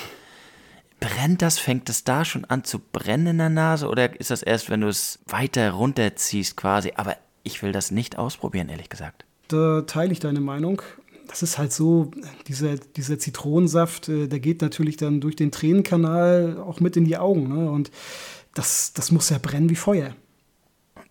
Brennt 1.01 1.41
das? 1.41 1.59
Fängt 1.59 1.89
es 1.89 2.05
da 2.05 2.23
schon 2.23 2.45
an 2.45 2.63
zu 2.63 2.79
brennen 2.79 3.27
in 3.27 3.37
der 3.39 3.49
Nase? 3.49 3.89
Oder 3.89 4.17
ist 4.17 4.31
das 4.31 4.43
erst, 4.43 4.69
wenn 4.69 4.81
du 4.81 4.87
es 4.87 5.19
weiter 5.25 5.71
runterziehst 5.71 6.55
quasi? 6.55 6.93
Aber 6.95 7.17
ich 7.43 7.61
will 7.61 7.73
das 7.73 7.91
nicht 7.91 8.17
ausprobieren, 8.17 8.69
ehrlich 8.69 8.89
gesagt 8.89 9.26
da 9.47 9.81
teile 9.81 10.11
ich 10.11 10.19
deine 10.19 10.41
Meinung. 10.41 10.81
Das 11.27 11.43
ist 11.43 11.57
halt 11.57 11.73
so, 11.73 12.11
dieser, 12.47 12.75
dieser 12.75 13.19
Zitronensaft, 13.19 14.09
äh, 14.09 14.27
der 14.27 14.39
geht 14.39 14.61
natürlich 14.61 14.97
dann 14.97 15.19
durch 15.19 15.35
den 15.35 15.51
Tränenkanal 15.51 16.57
auch 16.57 16.79
mit 16.79 16.95
in 16.95 17.05
die 17.05 17.17
Augen. 17.17 17.49
Ne? 17.49 17.69
Und 17.69 17.91
das, 18.53 18.93
das 18.93 19.11
muss 19.11 19.29
ja 19.29 19.37
brennen 19.37 19.69
wie 19.69 19.75
Feuer. 19.75 20.15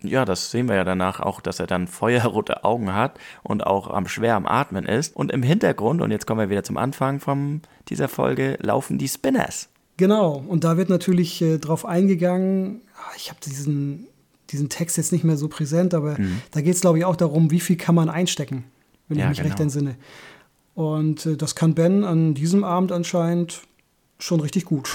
Ja, 0.03 0.25
das 0.25 0.51
sehen 0.51 0.67
wir 0.67 0.75
ja 0.75 0.83
danach 0.83 1.19
auch, 1.19 1.41
dass 1.41 1.59
er 1.59 1.67
dann 1.67 1.87
feuerrote 1.87 2.63
Augen 2.63 2.93
hat 2.93 3.19
und 3.43 3.65
auch 3.65 3.89
am 3.89 4.07
schwer 4.07 4.35
am 4.35 4.45
Atmen 4.45 4.85
ist. 4.85 5.15
Und 5.15 5.31
im 5.31 5.43
Hintergrund, 5.43 6.01
und 6.01 6.11
jetzt 6.11 6.27
kommen 6.27 6.41
wir 6.41 6.49
wieder 6.49 6.63
zum 6.63 6.77
Anfang 6.77 7.19
von 7.19 7.61
dieser 7.89 8.07
Folge, 8.07 8.57
laufen 8.61 8.97
die 8.97 9.07
Spinners. 9.07 9.69
Genau, 9.97 10.43
und 10.47 10.63
da 10.63 10.77
wird 10.77 10.89
natürlich 10.89 11.41
äh, 11.41 11.57
drauf 11.57 11.83
eingegangen, 11.83 12.81
ah, 12.95 13.11
ich 13.15 13.29
habe 13.29 13.39
diesen, 13.43 14.07
diesen 14.49 14.69
Text 14.69 14.97
jetzt 14.97 15.11
nicht 15.11 15.23
mehr 15.23 15.37
so 15.37 15.47
präsent, 15.47 15.93
aber 15.93 16.19
mhm. 16.19 16.41
da 16.51 16.61
geht 16.61 16.75
es, 16.75 16.81
glaube 16.81 16.99
ich, 16.99 17.05
auch 17.05 17.15
darum, 17.15 17.51
wie 17.51 17.59
viel 17.59 17.77
kann 17.77 17.95
man 17.95 18.09
einstecken, 18.09 18.63
wenn 19.07 19.17
ja, 19.17 19.25
ich 19.25 19.29
mich 19.29 19.37
genau. 19.39 19.49
recht 19.49 19.59
entsinne. 19.59 19.95
Und 20.73 21.25
äh, 21.25 21.37
das 21.37 21.55
kann 21.55 21.73
Ben 21.73 22.03
an 22.03 22.33
diesem 22.33 22.63
Abend 22.63 22.91
anscheinend 22.91 23.63
schon 24.19 24.39
richtig 24.39 24.65
gut. 24.65 24.89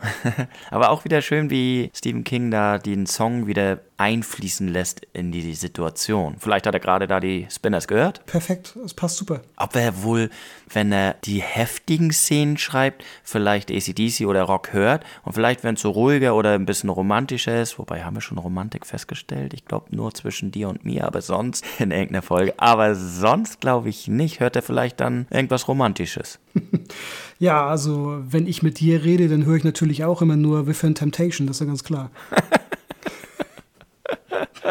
Aber 0.70 0.90
auch 0.90 1.04
wieder 1.04 1.22
schön, 1.22 1.50
wie 1.50 1.90
Stephen 1.94 2.24
King 2.24 2.50
da 2.50 2.78
den 2.78 3.06
Song 3.06 3.46
wieder 3.46 3.80
einfließen 3.98 4.68
lässt 4.68 5.06
in 5.12 5.32
die 5.32 5.54
Situation. 5.54 6.36
Vielleicht 6.38 6.66
hat 6.66 6.74
er 6.74 6.80
gerade 6.80 7.06
da 7.06 7.20
die 7.20 7.46
Spinners 7.50 7.88
gehört. 7.88 8.24
Perfekt, 8.26 8.76
es 8.84 8.94
passt 8.94 9.16
super. 9.16 9.40
Ob 9.56 9.74
er 9.74 10.02
wohl, 10.02 10.30
wenn 10.70 10.92
er 10.92 11.14
die 11.24 11.40
heftigen 11.40 12.12
Szenen 12.12 12.58
schreibt, 12.58 13.04
vielleicht 13.24 13.70
ACDC 13.70 14.26
oder 14.26 14.42
Rock 14.42 14.72
hört 14.72 15.04
und 15.24 15.32
vielleicht, 15.32 15.64
wenn 15.64 15.76
es 15.76 15.80
so 15.80 15.90
ruhiger 15.90 16.34
oder 16.34 16.52
ein 16.52 16.66
bisschen 16.66 16.90
romantischer 16.90 17.60
ist, 17.60 17.78
wobei 17.78 18.04
haben 18.04 18.16
wir 18.16 18.20
schon 18.20 18.38
Romantik 18.38 18.84
festgestellt, 18.84 19.54
ich 19.54 19.64
glaube 19.64 19.94
nur 19.94 20.12
zwischen 20.12 20.50
dir 20.50 20.68
und 20.68 20.84
mir, 20.84 21.06
aber 21.06 21.22
sonst 21.22 21.64
in 21.78 21.90
irgendeiner 21.90 22.22
Folge. 22.22 22.54
Aber 22.58 22.94
sonst 22.94 23.60
glaube 23.60 23.88
ich 23.88 24.08
nicht, 24.08 24.40
hört 24.40 24.56
er 24.56 24.62
vielleicht 24.62 25.00
dann 25.00 25.26
irgendwas 25.30 25.68
Romantisches. 25.68 26.38
ja, 27.38 27.66
also 27.66 28.18
wenn 28.28 28.46
ich 28.46 28.62
mit 28.62 28.80
dir 28.80 29.04
rede, 29.04 29.28
dann 29.28 29.46
höre 29.46 29.56
ich 29.56 29.64
natürlich 29.64 30.04
auch 30.04 30.20
immer 30.20 30.36
nur 30.36 30.66
Within 30.66 30.94
Temptation, 30.94 31.46
das 31.46 31.56
ist 31.56 31.60
ja 31.60 31.66
ganz 31.66 31.84
klar. 31.84 32.10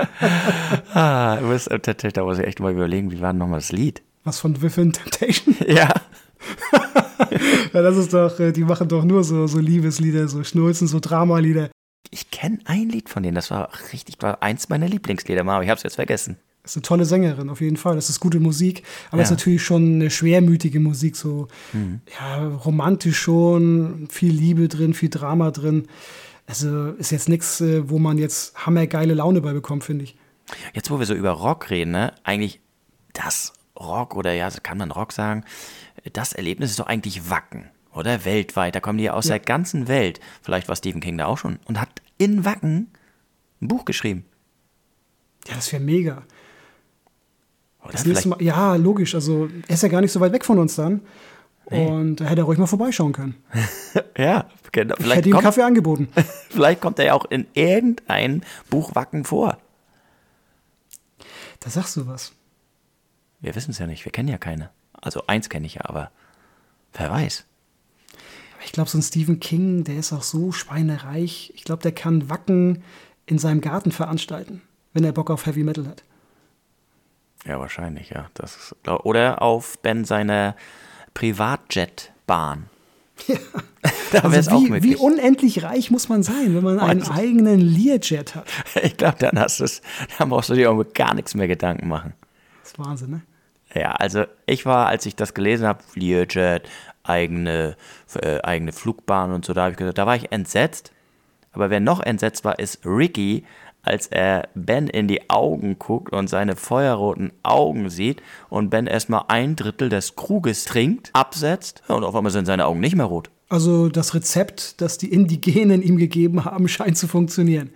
ah, 0.93 1.39
muss, 1.41 1.65
da 1.65 2.23
muss 2.23 2.39
ich 2.39 2.45
echt 2.45 2.59
mal 2.59 2.71
überlegen, 2.71 3.11
wie 3.11 3.21
war 3.21 3.31
denn 3.31 3.39
nochmal 3.39 3.59
das 3.59 3.71
Lied? 3.71 4.01
Was 4.23 4.39
von 4.39 4.61
Within 4.61 4.91
Temptation? 4.91 5.55
Ja. 5.67 5.93
ja, 7.73 7.81
das 7.81 7.97
ist 7.97 8.13
doch, 8.13 8.39
äh, 8.39 8.51
die 8.51 8.63
machen 8.63 8.87
doch 8.87 9.03
nur 9.03 9.23
so, 9.23 9.47
so 9.47 9.59
Liebeslieder, 9.59 10.27
so 10.27 10.43
Schnulzen, 10.43 10.87
so 10.87 10.99
Dramalieder. 10.99 11.69
Ich 12.11 12.29
kenne 12.29 12.59
ein 12.65 12.89
Lied 12.89 13.09
von 13.09 13.23
denen, 13.23 13.35
das 13.35 13.49
war 13.51 13.69
richtig, 13.93 14.17
war 14.21 14.43
eins 14.43 14.69
meiner 14.69 14.87
Lieblingslieder, 14.87 15.41
aber 15.41 15.63
ich 15.63 15.69
habe 15.69 15.77
es 15.77 15.83
jetzt 15.83 15.95
vergessen. 15.95 16.37
Das 16.61 16.71
ist 16.71 16.77
eine 16.77 16.83
tolle 16.83 17.05
Sängerin, 17.05 17.49
auf 17.49 17.61
jeden 17.61 17.77
Fall. 17.77 17.95
Das 17.95 18.09
ist 18.09 18.19
gute 18.19 18.39
Musik, 18.39 18.83
aber 19.11 19.21
es 19.21 19.29
ja. 19.29 19.35
ist 19.35 19.39
natürlich 19.39 19.63
schon 19.63 19.95
eine 19.95 20.09
schwermütige 20.09 20.79
Musik, 20.79 21.15
so 21.15 21.47
mhm. 21.73 22.01
ja, 22.19 22.47
romantisch 22.47 23.19
schon, 23.19 24.07
viel 24.09 24.33
Liebe 24.33 24.67
drin, 24.67 24.93
viel 24.95 25.09
Drama 25.09 25.51
drin. 25.51 25.87
Also 26.47 26.91
ist 26.91 27.11
jetzt 27.11 27.29
nichts, 27.29 27.61
äh, 27.61 27.89
wo 27.89 27.97
man 27.97 28.17
jetzt 28.17 28.65
hammergeile 28.65 29.13
Laune 29.15 29.41
bei 29.41 29.53
bekommt, 29.53 29.83
finde 29.83 30.03
ich. 30.03 30.15
Jetzt, 30.73 30.91
wo 30.91 30.99
wir 30.99 31.05
so 31.05 31.15
über 31.15 31.31
Rock 31.31 31.69
reden, 31.69 31.91
ne? 31.91 32.13
eigentlich 32.23 32.59
das 33.13 33.53
Rock 33.79 34.15
oder 34.15 34.33
ja, 34.33 34.49
kann 34.49 34.77
man 34.77 34.91
Rock 34.91 35.11
sagen, 35.11 35.43
das 36.13 36.33
Erlebnis 36.33 36.69
ist 36.69 36.79
doch 36.79 36.87
eigentlich 36.87 37.29
Wacken, 37.29 37.69
oder? 37.93 38.25
Weltweit. 38.25 38.75
Da 38.75 38.79
kommen 38.79 38.99
die 38.99 39.09
aus 39.09 39.25
ja. 39.25 39.31
der 39.31 39.39
ganzen 39.39 39.87
Welt. 39.87 40.19
Vielleicht 40.41 40.67
war 40.67 40.75
Stephen 40.75 41.01
King 41.01 41.17
da 41.17 41.25
auch 41.25 41.37
schon 41.37 41.59
und 41.65 41.79
hat 41.79 41.89
in 42.17 42.45
Wacken 42.45 42.91
ein 43.61 43.67
Buch 43.67 43.85
geschrieben. 43.85 44.25
Ja, 45.47 45.55
das 45.55 45.71
wäre 45.71 45.81
mega. 45.81 46.23
Oder 47.83 47.91
das 47.91 48.05
nächste 48.05 48.29
Mal, 48.29 48.41
ja, 48.41 48.75
logisch. 48.75 49.13
Also, 49.15 49.49
er 49.67 49.73
ist 49.73 49.83
ja 49.83 49.89
gar 49.89 50.01
nicht 50.01 50.11
so 50.11 50.19
weit 50.19 50.33
weg 50.33 50.43
von 50.43 50.57
uns 50.59 50.75
dann. 50.75 51.01
Nee. 51.69 51.87
Und 51.87 52.17
da 52.17 52.25
hätte 52.25 52.41
er 52.41 52.45
ruhig 52.45 52.59
mal 52.59 52.67
vorbeischauen 52.67 53.13
können. 53.13 53.35
ja, 54.17 54.45
genau. 54.71 54.95
Ich 54.99 55.13
hätte 55.13 55.29
ihm 55.29 55.39
Kaffee 55.39 55.63
angeboten. 55.63 56.09
vielleicht 56.49 56.81
kommt 56.81 56.99
er 56.99 57.05
ja 57.05 57.13
auch 57.13 57.25
in 57.25 57.47
irgendein 57.53 58.43
Buch 58.69 58.93
Wacken 58.93 59.23
vor. 59.23 59.57
Da 61.59 61.69
sagst 61.69 61.95
du 61.97 62.05
was. 62.05 62.33
Wir 63.39 63.55
wissen 63.55 63.71
es 63.71 63.79
ja 63.79 63.87
nicht, 63.87 64.05
wir 64.05 64.11
kennen 64.11 64.29
ja 64.29 64.37
keine. 64.37 64.69
Also 64.93 65.23
eins 65.27 65.49
kenne 65.49 65.65
ich 65.65 65.75
ja, 65.75 65.85
aber 65.85 66.11
wer 66.93 67.09
weiß. 67.09 67.45
Ich 68.63 68.71
glaube, 68.71 68.89
so 68.89 68.97
ein 68.97 69.03
Stephen 69.03 69.39
King, 69.39 69.83
der 69.83 69.97
ist 69.97 70.13
auch 70.13 70.23
so 70.23 70.51
schweinereich. 70.51 71.51
Ich 71.55 71.63
glaube, 71.63 71.83
der 71.83 71.91
kann 71.91 72.29
Wacken 72.29 72.83
in 73.25 73.37
seinem 73.37 73.61
Garten 73.61 73.91
veranstalten, 73.91 74.61
wenn 74.93 75.03
er 75.03 75.11
Bock 75.11 75.29
auf 75.29 75.45
Heavy 75.45 75.63
Metal 75.63 75.87
hat. 75.87 76.03
Ja, 77.45 77.59
wahrscheinlich, 77.59 78.09
ja. 78.09 78.29
Das 78.33 78.55
ist, 78.55 78.75
oder 78.87 79.41
auf 79.41 79.77
Ben 79.79 80.05
seiner 80.05 80.55
Privatjetbahn. 81.15 82.69
Ja. 83.27 83.37
da 84.11 84.19
also 84.19 84.51
wie, 84.51 84.55
auch 84.55 84.61
möglich. 84.61 84.83
wie 84.83 84.95
unendlich 84.97 85.63
reich 85.63 85.89
muss 85.89 86.09
man 86.09 86.21
sein, 86.21 86.55
wenn 86.55 86.63
man 86.63 86.79
einen 86.79 87.03
eigenen 87.03 87.59
Learjet 87.59 88.35
hat? 88.35 88.45
Ich 88.83 88.97
glaube, 88.97 89.17
dann 89.19 89.39
hast 89.39 89.59
du's, 89.59 89.81
dann 90.19 90.29
brauchst 90.29 90.49
du 90.49 90.53
dir 90.53 90.71
auch 90.71 90.83
gar 90.93 91.15
nichts 91.15 91.33
mehr 91.33 91.47
Gedanken 91.47 91.87
machen. 91.87 92.13
Das 92.61 92.73
ist 92.73 92.79
Wahnsinn, 92.79 93.09
ne? 93.11 93.21
Ja, 93.73 93.91
also 93.91 94.25
ich 94.45 94.65
war, 94.65 94.87
als 94.87 95.05
ich 95.05 95.15
das 95.15 95.33
gelesen 95.33 95.67
habe, 95.67 95.83
Learjet, 95.95 96.69
eigene, 97.03 97.75
äh, 98.15 98.41
eigene 98.41 98.71
Flugbahn 98.71 99.31
und 99.31 99.45
so, 99.45 99.53
da 99.53 99.63
habe 99.63 99.71
ich 99.71 99.77
gesagt, 99.77 99.97
da 99.97 100.05
war 100.05 100.15
ich 100.15 100.31
entsetzt. 100.31 100.91
Aber 101.51 101.69
wer 101.69 101.79
noch 101.79 102.01
entsetzt 102.01 102.43
war, 102.43 102.59
ist 102.59 102.85
Ricky, 102.85 103.45
als 103.85 104.07
er 104.07 104.49
Ben 104.55 104.87
in 104.87 105.07
die 105.07 105.29
Augen 105.29 105.77
guckt 105.79 106.11
und 106.11 106.29
seine 106.29 106.55
feuerroten 106.55 107.31
Augen 107.43 107.89
sieht 107.89 108.21
und 108.49 108.69
Ben 108.69 108.87
erstmal 108.87 109.25
ein 109.27 109.55
Drittel 109.55 109.89
des 109.89 110.15
Kruges 110.15 110.65
trinkt, 110.65 111.09
absetzt 111.13 111.83
und 111.87 112.03
auf 112.03 112.15
einmal 112.15 112.31
sind 112.31 112.45
seine 112.45 112.65
Augen 112.65 112.79
nicht 112.79 112.95
mehr 112.95 113.05
rot. 113.05 113.29
Also 113.49 113.89
das 113.89 114.13
Rezept, 114.13 114.81
das 114.81 114.97
die 114.97 115.11
Indigenen 115.11 115.81
ihm 115.81 115.97
gegeben 115.97 116.45
haben, 116.45 116.67
scheint 116.69 116.97
zu 116.97 117.07
funktionieren. 117.07 117.69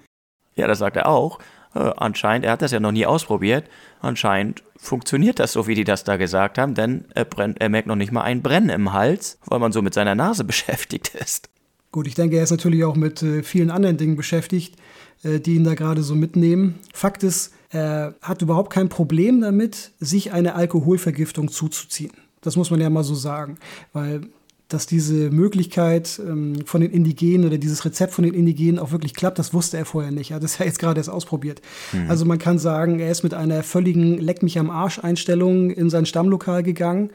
Ja, 0.56 0.68
das 0.68 0.80
sagt 0.80 0.98
er 0.98 1.08
auch. 1.08 1.40
Äh, 1.76 1.92
anscheinend, 1.98 2.46
er 2.46 2.54
hat 2.54 2.62
das 2.62 2.72
ja 2.72 2.80
noch 2.80 2.92
nie 2.92 3.06
ausprobiert. 3.06 3.66
Anscheinend 4.02 4.64
funktioniert 4.76 5.40
das 5.40 5.54
so, 5.54 5.68
wie 5.68 5.76
die 5.76 5.84
das 5.84 6.04
da 6.04 6.18
gesagt 6.18 6.58
haben, 6.58 6.74
denn 6.74 7.06
er, 7.14 7.26
brennt, 7.26 7.62
er 7.62 7.70
merkt 7.70 7.88
noch 7.88 7.96
nicht 7.96 8.12
mal 8.12 8.24
ein 8.24 8.42
Brennen 8.42 8.70
im 8.70 8.94
Hals, 8.94 9.38
weil 9.46 9.60
man 9.60 9.72
so 9.72 9.82
mit 9.82 9.94
seiner 9.94 10.16
Nase 10.16 10.44
beschäftigt 10.46 11.14
ist. 11.16 11.50
Gut, 11.92 12.08
ich 12.08 12.16
denke, 12.16 12.38
er 12.38 12.44
ist 12.44 12.52
natürlich 12.52 12.84
auch 12.84 12.96
mit 12.96 13.24
äh, 13.24 13.44
vielen 13.44 13.72
anderen 13.72 13.98
Dingen 13.98 14.16
beschäftigt. 14.16 14.76
Äh, 15.24 15.40
die 15.40 15.56
ihn 15.56 15.64
da 15.64 15.76
gerade 15.76 16.02
so 16.02 16.16
mitnehmen. 16.16 16.76
Fakt 16.94 17.24
ist, 17.24 17.52
er 17.70 18.16
hat 18.22 18.42
überhaupt 18.42 18.72
kein 18.72 18.90
Problem 18.90 19.42
damit, 19.42 19.92
sich 20.00 20.32
eine 20.32 20.56
Alkoholvergiftung 20.56 21.50
zuzuziehen. 21.50 22.14
Das 22.42 22.56
muss 22.56 22.72
man 22.72 22.80
ja 22.80 22.90
mal 22.90 23.04
so 23.04 23.16
sagen, 23.16 23.58
weil 23.94 24.22
dass 24.70 24.86
diese 24.86 25.32
Möglichkeit 25.32 26.22
ähm, 26.24 26.64
von 26.64 26.82
den 26.82 26.92
Indigenen 26.92 27.48
oder 27.48 27.58
dieses 27.58 27.86
Rezept 27.86 28.14
von 28.14 28.24
den 28.24 28.36
Indigenen 28.36 28.78
auch 28.78 28.92
wirklich 28.92 29.16
klappt, 29.16 29.40
das 29.40 29.52
wusste 29.52 29.78
er 29.78 29.86
vorher 29.86 30.12
nicht. 30.12 30.30
Er 30.30 30.36
hat 30.36 30.44
es 30.44 30.60
ja 30.60 30.66
jetzt 30.66 30.78
gerade 30.78 31.00
erst 31.00 31.10
ausprobiert. 31.10 31.60
Mhm. 31.92 32.08
Also 32.08 32.24
man 32.26 32.38
kann 32.38 32.60
sagen, 32.60 33.00
er 33.00 33.10
ist 33.10 33.24
mit 33.24 33.34
einer 33.34 33.64
völligen 33.64 34.20
Leck 34.20 34.44
mich 34.44 34.60
am 34.60 34.70
Arsch 34.70 35.00
Einstellung 35.00 35.72
in 35.72 35.90
sein 35.90 36.06
Stammlokal 36.06 36.62
gegangen, 36.62 37.10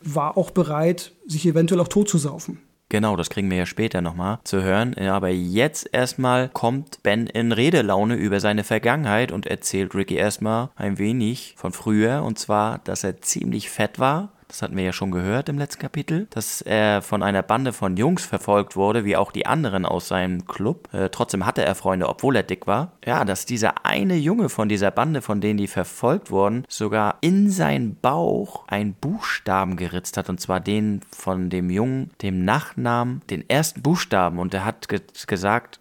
war 0.00 0.36
auch 0.36 0.52
bereit, 0.52 1.10
sich 1.26 1.44
eventuell 1.44 1.80
auch 1.80 1.88
tot 1.88 2.08
zu 2.08 2.18
saufen. 2.18 2.58
Genau, 2.92 3.16
das 3.16 3.30
kriegen 3.30 3.50
wir 3.50 3.56
ja 3.56 3.64
später 3.64 4.02
nochmal 4.02 4.40
zu 4.44 4.62
hören. 4.62 4.94
Aber 4.98 5.30
jetzt 5.30 5.88
erstmal 5.94 6.50
kommt 6.50 7.02
Ben 7.02 7.26
in 7.26 7.50
Redelaune 7.50 8.16
über 8.16 8.38
seine 8.38 8.64
Vergangenheit 8.64 9.32
und 9.32 9.46
erzählt 9.46 9.94
Ricky 9.94 10.16
erstmal 10.16 10.68
ein 10.76 10.98
wenig 10.98 11.54
von 11.56 11.72
früher. 11.72 12.22
Und 12.22 12.38
zwar, 12.38 12.80
dass 12.80 13.02
er 13.02 13.22
ziemlich 13.22 13.70
fett 13.70 13.98
war 13.98 14.32
das 14.52 14.60
hatten 14.60 14.76
wir 14.76 14.84
ja 14.84 14.92
schon 14.92 15.10
gehört 15.10 15.48
im 15.48 15.56
letzten 15.56 15.80
Kapitel, 15.80 16.26
dass 16.28 16.60
er 16.60 17.00
von 17.00 17.22
einer 17.22 17.42
Bande 17.42 17.72
von 17.72 17.96
Jungs 17.96 18.26
verfolgt 18.26 18.76
wurde, 18.76 19.06
wie 19.06 19.16
auch 19.16 19.32
die 19.32 19.46
anderen 19.46 19.86
aus 19.86 20.08
seinem 20.08 20.46
Club. 20.46 20.92
Äh, 20.92 21.08
trotzdem 21.08 21.46
hatte 21.46 21.64
er 21.64 21.74
Freunde, 21.74 22.06
obwohl 22.06 22.36
er 22.36 22.42
dick 22.42 22.66
war. 22.66 22.92
Ja, 23.02 23.24
dass 23.24 23.46
dieser 23.46 23.86
eine 23.86 24.14
Junge 24.16 24.50
von 24.50 24.68
dieser 24.68 24.90
Bande, 24.90 25.22
von 25.22 25.40
denen 25.40 25.56
die 25.56 25.68
verfolgt 25.68 26.30
wurden, 26.30 26.66
sogar 26.68 27.16
in 27.22 27.48
seinen 27.48 27.96
Bauch 27.96 28.68
einen 28.68 28.92
Buchstaben 28.92 29.76
geritzt 29.76 30.18
hat, 30.18 30.28
und 30.28 30.38
zwar 30.38 30.60
den 30.60 31.00
von 31.10 31.48
dem 31.48 31.70
Jungen, 31.70 32.10
dem 32.20 32.44
Nachnamen, 32.44 33.22
den 33.30 33.48
ersten 33.48 33.80
Buchstaben. 33.80 34.38
Und 34.38 34.52
er 34.52 34.66
hat 34.66 34.86
ge 34.90 35.00
gesagt, 35.26 35.80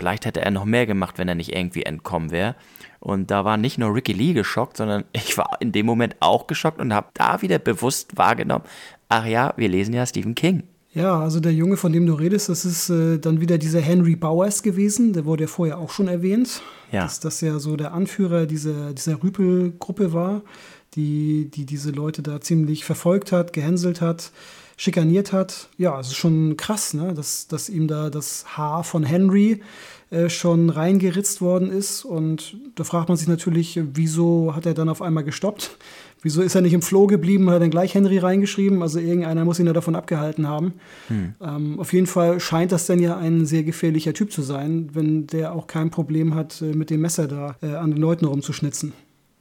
vielleicht 0.00 0.24
hätte 0.24 0.40
er 0.40 0.50
noch 0.50 0.64
mehr 0.64 0.86
gemacht, 0.86 1.18
wenn 1.18 1.28
er 1.28 1.34
nicht 1.34 1.54
irgendwie 1.54 1.82
entkommen 1.82 2.30
wäre. 2.30 2.56
Und 3.00 3.30
da 3.30 3.44
war 3.44 3.58
nicht 3.58 3.76
nur 3.76 3.94
Ricky 3.94 4.14
Lee 4.14 4.32
geschockt, 4.32 4.78
sondern 4.78 5.04
ich 5.12 5.36
war 5.36 5.58
in 5.60 5.72
dem 5.72 5.84
Moment 5.84 6.16
auch 6.20 6.46
geschockt 6.46 6.80
und 6.80 6.94
habe 6.94 7.08
da 7.14 7.42
wieder 7.42 7.58
bewusst 7.58 8.16
wahrgenommen, 8.16 8.64
ach 9.10 9.26
ja, 9.26 9.52
wir 9.56 9.68
lesen 9.68 9.92
ja 9.92 10.06
Stephen 10.06 10.34
King. 10.34 10.62
Ja, 10.92 11.20
also 11.20 11.38
der 11.38 11.52
Junge, 11.52 11.76
von 11.76 11.92
dem 11.92 12.06
du 12.06 12.14
redest, 12.14 12.48
das 12.48 12.64
ist 12.64 12.90
äh, 12.90 13.18
dann 13.18 13.40
wieder 13.40 13.58
dieser 13.58 13.80
Henry 13.80 14.16
Bowers 14.16 14.62
gewesen. 14.62 15.12
Der 15.12 15.24
wurde 15.24 15.44
ja 15.44 15.48
vorher 15.48 15.78
auch 15.78 15.90
schon 15.90 16.08
erwähnt. 16.08 16.62
Ja. 16.90 17.02
Dass 17.02 17.20
das 17.20 17.40
ja 17.42 17.60
so 17.60 17.76
der 17.76 17.92
Anführer 17.92 18.46
dieser, 18.46 18.92
dieser 18.92 19.22
Rüpelgruppe 19.22 20.12
war, 20.12 20.42
die, 20.94 21.48
die 21.54 21.64
diese 21.64 21.92
Leute 21.92 22.22
da 22.22 22.40
ziemlich 22.40 22.84
verfolgt 22.84 23.30
hat, 23.30 23.52
gehänselt 23.52 24.00
hat, 24.00 24.32
schikaniert 24.80 25.34
hat. 25.34 25.68
Ja, 25.76 26.00
es 26.00 26.06
ist 26.06 26.16
schon 26.16 26.56
krass, 26.56 26.94
ne? 26.94 27.12
dass, 27.12 27.46
dass 27.46 27.68
ihm 27.68 27.86
da 27.86 28.08
das 28.08 28.56
Haar 28.56 28.82
von 28.82 29.04
Henry 29.04 29.60
äh, 30.08 30.30
schon 30.30 30.70
reingeritzt 30.70 31.42
worden 31.42 31.70
ist. 31.70 32.02
Und 32.06 32.56
da 32.76 32.84
fragt 32.84 33.10
man 33.10 33.18
sich 33.18 33.28
natürlich, 33.28 33.78
wieso 33.92 34.56
hat 34.56 34.64
er 34.64 34.72
dann 34.72 34.88
auf 34.88 35.02
einmal 35.02 35.24
gestoppt? 35.24 35.76
Wieso 36.22 36.42
ist 36.42 36.54
er 36.54 36.60
nicht 36.60 36.74
im 36.74 36.82
Floh 36.82 37.06
geblieben, 37.06 37.48
hat 37.48 37.62
dann 37.62 37.70
gleich 37.70 37.94
Henry 37.94 38.18
reingeschrieben? 38.18 38.82
Also 38.82 38.98
irgendeiner 38.98 39.46
muss 39.46 39.58
ihn 39.58 39.66
ja 39.66 39.72
davon 39.72 39.96
abgehalten 39.96 40.46
haben. 40.46 40.74
Hm. 41.08 41.32
Ähm, 41.40 41.80
auf 41.80 41.94
jeden 41.94 42.06
Fall 42.06 42.40
scheint 42.40 42.72
das 42.72 42.84
dann 42.84 42.98
ja 42.98 43.16
ein 43.16 43.46
sehr 43.46 43.62
gefährlicher 43.62 44.12
Typ 44.12 44.30
zu 44.30 44.42
sein, 44.42 44.90
wenn 44.92 45.26
der 45.28 45.54
auch 45.54 45.66
kein 45.66 45.90
Problem 45.90 46.34
hat, 46.34 46.60
äh, 46.60 46.74
mit 46.74 46.90
dem 46.90 47.00
Messer 47.00 47.26
da 47.26 47.56
äh, 47.62 47.74
an 47.74 47.92
den 47.92 47.98
Leuten 47.98 48.26
rumzuschnitzen 48.26 48.92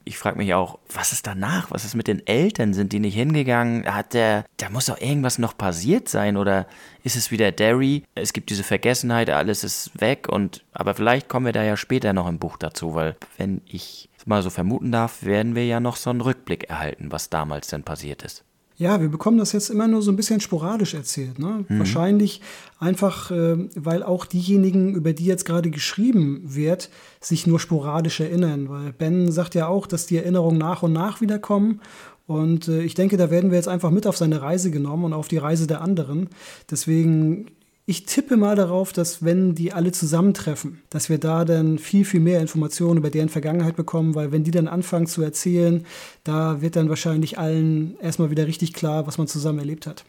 ich 0.10 0.18
frage 0.18 0.40
mich 0.40 0.56
auch, 0.56 0.80
was 0.92 1.12
ist 1.12 1.28
danach? 1.28 1.70
Was 1.70 1.86
ist 1.86 1.94
mit 1.94 2.08
den 2.08 2.26
Eltern? 2.26 2.74
Sind 2.74 2.94
die 2.94 3.00
nicht 3.00 3.14
hingegangen? 3.14 3.86
Hat 3.86 4.16
der, 4.16 4.44
da 4.58 4.72
muss 4.72 4.88
doch 4.88 5.00
irgendwas 5.00 5.38
noch 5.38 5.56
passiert 5.56 6.10
sein 6.10 6.36
oder 6.36 6.66
ist 7.04 7.16
es 7.16 7.30
wieder 7.30 7.52
Derry? 7.52 8.04
Es 8.16 8.34
gibt 8.34 8.50
diese 8.50 8.64
Vergessenheit, 8.64 9.30
alles 9.30 9.64
ist 9.64 10.02
weg 10.02 10.28
und, 10.28 10.66
aber 10.74 10.96
vielleicht 10.96 11.30
kommen 11.30 11.46
wir 11.46 11.54
da 11.54 11.62
ja 11.62 11.78
später 11.78 12.12
noch 12.14 12.28
im 12.28 12.40
Buch 12.40 12.58
dazu, 12.58 12.96
weil 12.96 13.18
wenn 13.38 13.62
ich 13.68 14.10
mal 14.26 14.42
so 14.42 14.50
vermuten 14.50 14.92
darf, 14.92 15.22
werden 15.22 15.54
wir 15.54 15.68
ja 15.68 15.80
noch 15.80 15.96
so 15.96 16.10
einen 16.10 16.22
Rückblick 16.22 16.72
erhalten, 16.72 17.12
was 17.12 17.30
damals 17.30 17.68
denn 17.68 17.84
passiert 17.84 18.24
ist. 18.24 18.44
Ja, 18.80 19.02
wir 19.02 19.10
bekommen 19.10 19.38
das 19.38 19.52
jetzt 19.52 19.70
immer 19.70 19.90
nur 19.90 20.02
so 20.02 20.10
ein 20.10 20.16
bisschen 20.16 20.40
sporadisch 20.40 20.94
erzählt. 20.94 21.38
Ne? 21.38 21.66
Mhm. 21.68 21.80
Wahrscheinlich 21.80 22.40
einfach, 22.80 23.30
äh, 23.30 23.58
weil 23.76 24.04
auch 24.04 24.26
diejenigen, 24.26 24.96
über 24.96 25.12
die 25.12 25.26
jetzt 25.26 25.44
gerade 25.44 25.70
geschrieben 25.70 26.42
wird, 26.46 26.90
sich 27.20 27.46
nur 27.46 27.60
sporadisch 27.60 28.22
erinnern. 28.22 28.70
Weil 28.70 28.94
Ben 28.94 29.34
sagt 29.34 29.54
ja 29.54 29.68
auch, 29.68 29.86
dass 29.86 30.06
die 30.06 30.16
Erinnerungen 30.16 30.58
nach 30.58 30.82
und 30.82 30.94
nach 30.94 31.20
wiederkommen. 31.20 31.82
Und 32.26 32.70
äh, 32.70 32.82
ich 32.82 32.94
denke, 32.94 33.18
da 33.18 33.30
werden 33.30 33.52
wir 33.52 33.58
jetzt 33.58 33.68
einfach 33.68 33.92
mit 33.92 34.08
auf 34.08 34.16
seine 34.16 34.42
Reise 34.42 34.72
genommen 34.72 35.04
und 35.04 35.14
auf 35.14 35.28
die 35.28 35.40
Reise 35.40 35.68
der 35.68 35.82
anderen. 35.82 36.30
Deswegen 36.72 37.48
ich 37.90 38.06
tippe 38.06 38.38
mal 38.38 38.56
darauf, 38.56 38.94
dass 38.94 39.26
wenn 39.26 39.56
die 39.56 39.74
alle 39.74 39.92
zusammentreffen, 39.92 40.84
dass 40.92 41.10
wir 41.10 41.18
da 41.18 41.44
dann 41.44 41.80
viel, 41.80 42.06
viel 42.06 42.20
mehr 42.20 42.40
Informationen 42.40 43.00
über 43.00 43.10
deren 43.10 43.30
Vergangenheit 43.30 43.76
bekommen, 43.76 44.14
weil 44.14 44.32
wenn 44.32 44.44
die 44.44 44.52
dann 44.52 44.68
anfangen 44.68 45.08
zu 45.08 45.24
erzählen, 45.24 45.84
da 46.24 46.62
wird 46.62 46.76
dann 46.76 46.90
wahrscheinlich 46.90 47.40
allen 47.40 48.00
erstmal 48.00 48.30
wieder 48.30 48.46
richtig 48.46 48.76
klar, 48.76 49.08
was 49.08 49.18
man 49.18 49.28
zusammen 49.28 49.58
erlebt 49.58 49.88
hat. 49.88 50.06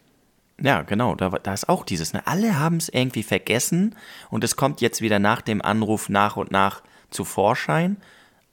Ja, 0.61 0.83
genau, 0.83 1.15
da, 1.15 1.29
da 1.29 1.55
ist 1.55 1.69
auch 1.69 1.83
dieses. 1.83 2.13
Ne? 2.13 2.21
Alle 2.27 2.59
haben 2.59 2.77
es 2.77 2.87
irgendwie 2.87 3.23
vergessen 3.23 3.95
und 4.29 4.43
es 4.43 4.55
kommt 4.55 4.79
jetzt 4.81 5.01
wieder 5.01 5.17
nach 5.17 5.41
dem 5.41 5.59
Anruf 5.63 6.07
nach 6.07 6.37
und 6.37 6.51
nach 6.51 6.83
zu 7.09 7.25
Vorschein, 7.25 7.97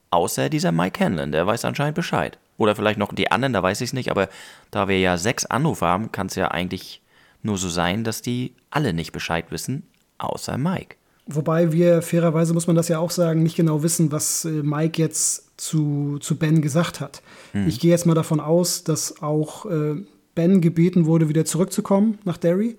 außer 0.09 0.49
dieser 0.49 0.73
Mike 0.73 1.05
Hanlon, 1.05 1.33
der 1.33 1.47
weiß 1.47 1.67
anscheinend 1.67 1.97
Bescheid. 1.97 2.39
Oder 2.57 2.75
vielleicht 2.75 2.99
noch 2.99 3.13
die 3.15 3.31
anderen, 3.31 3.53
da 3.53 3.63
weiß 3.63 3.83
ich 3.83 3.91
es 3.91 3.93
nicht, 3.93 4.11
aber 4.11 4.31
da 4.71 4.89
wir 4.89 4.99
ja 4.99 5.19
sechs 5.19 5.45
Anrufe 5.45 5.85
haben, 5.85 6.13
kann 6.13 6.29
es 6.29 6.35
ja 6.35 6.51
eigentlich 6.51 7.03
nur 7.43 7.59
so 7.59 7.69
sein, 7.69 8.05
dass 8.05 8.23
die 8.23 8.55
alle 8.71 8.93
nicht 8.93 9.13
Bescheid 9.13 9.47
wissen, 9.51 9.85
außer 10.19 10.59
Mike. 10.59 10.97
Wobei 11.27 11.73
wir 11.73 12.01
fairerweise, 12.01 12.55
muss 12.55 12.67
man 12.67 12.77
das 12.77 12.89
ja 12.89 12.99
auch 12.99 13.11
sagen, 13.11 13.43
nicht 13.43 13.57
genau 13.57 13.83
wissen, 13.83 14.11
was 14.11 14.47
äh, 14.47 14.63
Mike 14.63 15.01
jetzt 15.01 15.61
zu, 15.61 16.19
zu 16.21 16.37
Ben 16.37 16.63
gesagt 16.63 17.01
hat. 17.01 17.23
Hm. 17.53 17.69
Ich 17.69 17.81
gehe 17.81 17.91
jetzt 17.91 18.07
mal 18.07 18.15
davon 18.15 18.41
aus, 18.41 18.83
dass 18.83 19.21
auch 19.23 19.67
äh, 19.67 19.97
Ben 20.35 20.61
gebeten 20.63 21.05
wurde, 21.05 21.29
wieder 21.29 21.45
zurückzukommen 21.45 22.19
nach 22.25 22.39
Derry. 22.39 22.79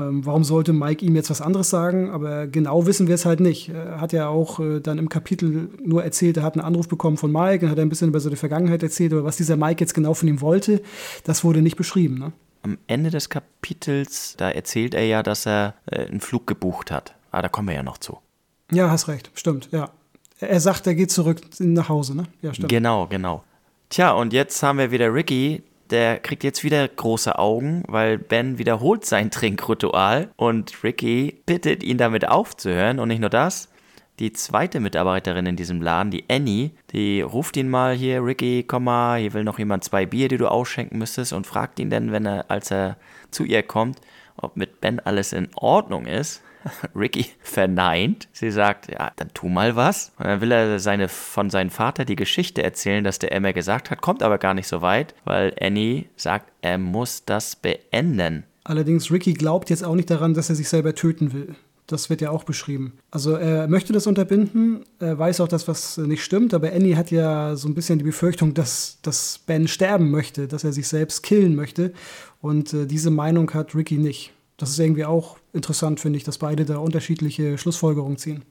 Ähm, 0.00 0.24
warum 0.24 0.42
sollte 0.42 0.72
Mike 0.72 1.04
ihm 1.04 1.14
jetzt 1.14 1.30
was 1.30 1.40
anderes 1.40 1.70
sagen? 1.70 2.10
Aber 2.10 2.48
genau 2.48 2.86
wissen 2.86 3.06
wir 3.06 3.14
es 3.14 3.26
halt 3.26 3.40
nicht. 3.40 3.68
Er 3.68 4.00
hat 4.00 4.12
ja 4.12 4.28
auch 4.28 4.58
äh, 4.58 4.80
dann 4.80 4.98
im 4.98 5.08
Kapitel 5.08 5.68
nur 5.84 6.02
erzählt, 6.02 6.38
er 6.38 6.42
hat 6.42 6.54
einen 6.54 6.64
Anruf 6.64 6.88
bekommen 6.88 7.16
von 7.16 7.30
Mike 7.30 7.64
und 7.64 7.70
hat 7.70 7.78
ein 7.78 7.90
bisschen 7.90 8.08
über 8.08 8.20
seine 8.20 8.36
Vergangenheit 8.36 8.82
erzählt. 8.82 9.12
Aber 9.12 9.24
was 9.24 9.36
dieser 9.36 9.56
Mike 9.56 9.80
jetzt 9.80 9.94
genau 9.94 10.14
von 10.14 10.28
ihm 10.28 10.40
wollte, 10.40 10.82
das 11.24 11.44
wurde 11.44 11.62
nicht 11.62 11.76
beschrieben. 11.76 12.18
Ne? 12.18 12.32
Am 12.62 12.78
Ende 12.86 13.10
des 13.10 13.28
Kapitels, 13.28 14.34
da 14.36 14.50
erzählt 14.50 14.94
er 14.94 15.04
ja, 15.06 15.22
dass 15.22 15.46
er 15.46 15.74
äh, 15.86 16.06
einen 16.06 16.20
Flug 16.20 16.46
gebucht 16.46 16.90
hat. 16.90 17.14
Ah, 17.30 17.42
da 17.42 17.48
kommen 17.48 17.68
wir 17.68 17.74
ja 17.74 17.82
noch 17.82 17.98
zu. 17.98 18.18
Ja, 18.70 18.90
hast 18.90 19.08
recht, 19.08 19.30
stimmt, 19.34 19.68
ja. 19.72 19.90
Er 20.38 20.60
sagt, 20.60 20.86
er 20.86 20.94
geht 20.94 21.10
zurück 21.10 21.40
nach 21.60 21.88
Hause, 21.88 22.16
ne? 22.16 22.24
Ja, 22.40 22.52
stimmt. 22.52 22.68
Genau, 22.68 23.06
genau. 23.06 23.44
Tja, 23.90 24.12
und 24.12 24.32
jetzt 24.32 24.62
haben 24.62 24.78
wir 24.78 24.90
wieder 24.90 25.12
Ricky, 25.12 25.62
der 25.90 26.18
kriegt 26.18 26.42
jetzt 26.42 26.64
wieder 26.64 26.88
große 26.88 27.38
Augen, 27.38 27.84
weil 27.86 28.18
Ben 28.18 28.58
wiederholt 28.58 29.04
sein 29.04 29.30
Trinkritual 29.30 30.30
und 30.36 30.82
Ricky 30.82 31.42
bittet 31.46 31.82
ihn 31.82 31.98
damit 31.98 32.26
aufzuhören. 32.26 32.98
Und 32.98 33.08
nicht 33.08 33.20
nur 33.20 33.30
das, 33.30 33.68
die 34.22 34.32
zweite 34.32 34.78
Mitarbeiterin 34.78 35.46
in 35.46 35.56
diesem 35.56 35.82
Laden, 35.82 36.12
die 36.12 36.24
Annie, 36.30 36.70
die 36.92 37.22
ruft 37.22 37.56
ihn 37.56 37.68
mal 37.68 37.92
hier, 37.92 38.24
Ricky, 38.24 38.62
komm 38.62 38.84
mal, 38.84 39.18
hier 39.18 39.32
will 39.32 39.42
noch 39.42 39.58
jemand 39.58 39.82
zwei 39.82 40.06
Bier, 40.06 40.28
die 40.28 40.36
du 40.36 40.46
ausschenken 40.46 40.96
müsstest 40.96 41.32
und 41.32 41.44
fragt 41.44 41.80
ihn 41.80 41.90
dann, 41.90 42.12
wenn 42.12 42.24
er, 42.24 42.48
als 42.48 42.70
er 42.70 42.96
zu 43.32 43.42
ihr 43.42 43.64
kommt, 43.64 44.00
ob 44.36 44.56
mit 44.56 44.80
Ben 44.80 45.00
alles 45.00 45.32
in 45.32 45.48
Ordnung 45.56 46.06
ist. 46.06 46.40
Ricky 46.94 47.26
verneint. 47.40 48.28
Sie 48.32 48.52
sagt, 48.52 48.88
ja, 48.92 49.10
dann 49.16 49.34
tu 49.34 49.48
mal 49.48 49.74
was. 49.74 50.12
Und 50.18 50.26
dann 50.26 50.40
will 50.40 50.52
er 50.52 50.78
seine, 50.78 51.08
von 51.08 51.50
seinem 51.50 51.70
Vater 51.70 52.04
die 52.04 52.14
Geschichte 52.14 52.62
erzählen, 52.62 53.02
dass 53.02 53.18
der 53.18 53.32
Emma 53.32 53.50
gesagt 53.50 53.90
hat, 53.90 54.00
kommt 54.00 54.22
aber 54.22 54.38
gar 54.38 54.54
nicht 54.54 54.68
so 54.68 54.82
weit, 54.82 55.16
weil 55.24 55.52
Annie 55.60 56.04
sagt, 56.14 56.52
er 56.60 56.78
muss 56.78 57.24
das 57.24 57.56
beenden. 57.56 58.44
Allerdings, 58.62 59.10
Ricky 59.10 59.32
glaubt 59.32 59.68
jetzt 59.70 59.82
auch 59.82 59.96
nicht 59.96 60.10
daran, 60.10 60.34
dass 60.34 60.48
er 60.48 60.54
sich 60.54 60.68
selber 60.68 60.94
töten 60.94 61.32
will. 61.32 61.56
Das 61.92 62.08
wird 62.08 62.22
ja 62.22 62.30
auch 62.30 62.44
beschrieben. 62.44 62.94
Also 63.10 63.34
er 63.34 63.68
möchte 63.68 63.92
das 63.92 64.06
unterbinden, 64.06 64.84
er 64.98 65.18
weiß 65.18 65.40
auch, 65.40 65.48
dass 65.48 65.68
was 65.68 65.98
nicht 65.98 66.24
stimmt, 66.24 66.54
aber 66.54 66.72
Annie 66.72 66.96
hat 66.96 67.10
ja 67.10 67.54
so 67.54 67.68
ein 67.68 67.74
bisschen 67.74 67.98
die 67.98 68.04
Befürchtung, 68.04 68.54
dass, 68.54 68.98
dass 69.02 69.40
Ben 69.46 69.68
sterben 69.68 70.10
möchte, 70.10 70.48
dass 70.48 70.64
er 70.64 70.72
sich 70.72 70.88
selbst 70.88 71.22
killen 71.22 71.54
möchte. 71.54 71.92
Und 72.40 72.72
äh, 72.72 72.86
diese 72.86 73.10
Meinung 73.10 73.52
hat 73.52 73.74
Ricky 73.74 73.98
nicht. 73.98 74.32
Das 74.56 74.70
ist 74.70 74.78
irgendwie 74.78 75.04
auch 75.04 75.36
interessant, 75.52 76.00
finde 76.00 76.16
ich, 76.16 76.24
dass 76.24 76.38
beide 76.38 76.64
da 76.64 76.78
unterschiedliche 76.78 77.58
Schlussfolgerungen 77.58 78.16
ziehen. 78.16 78.42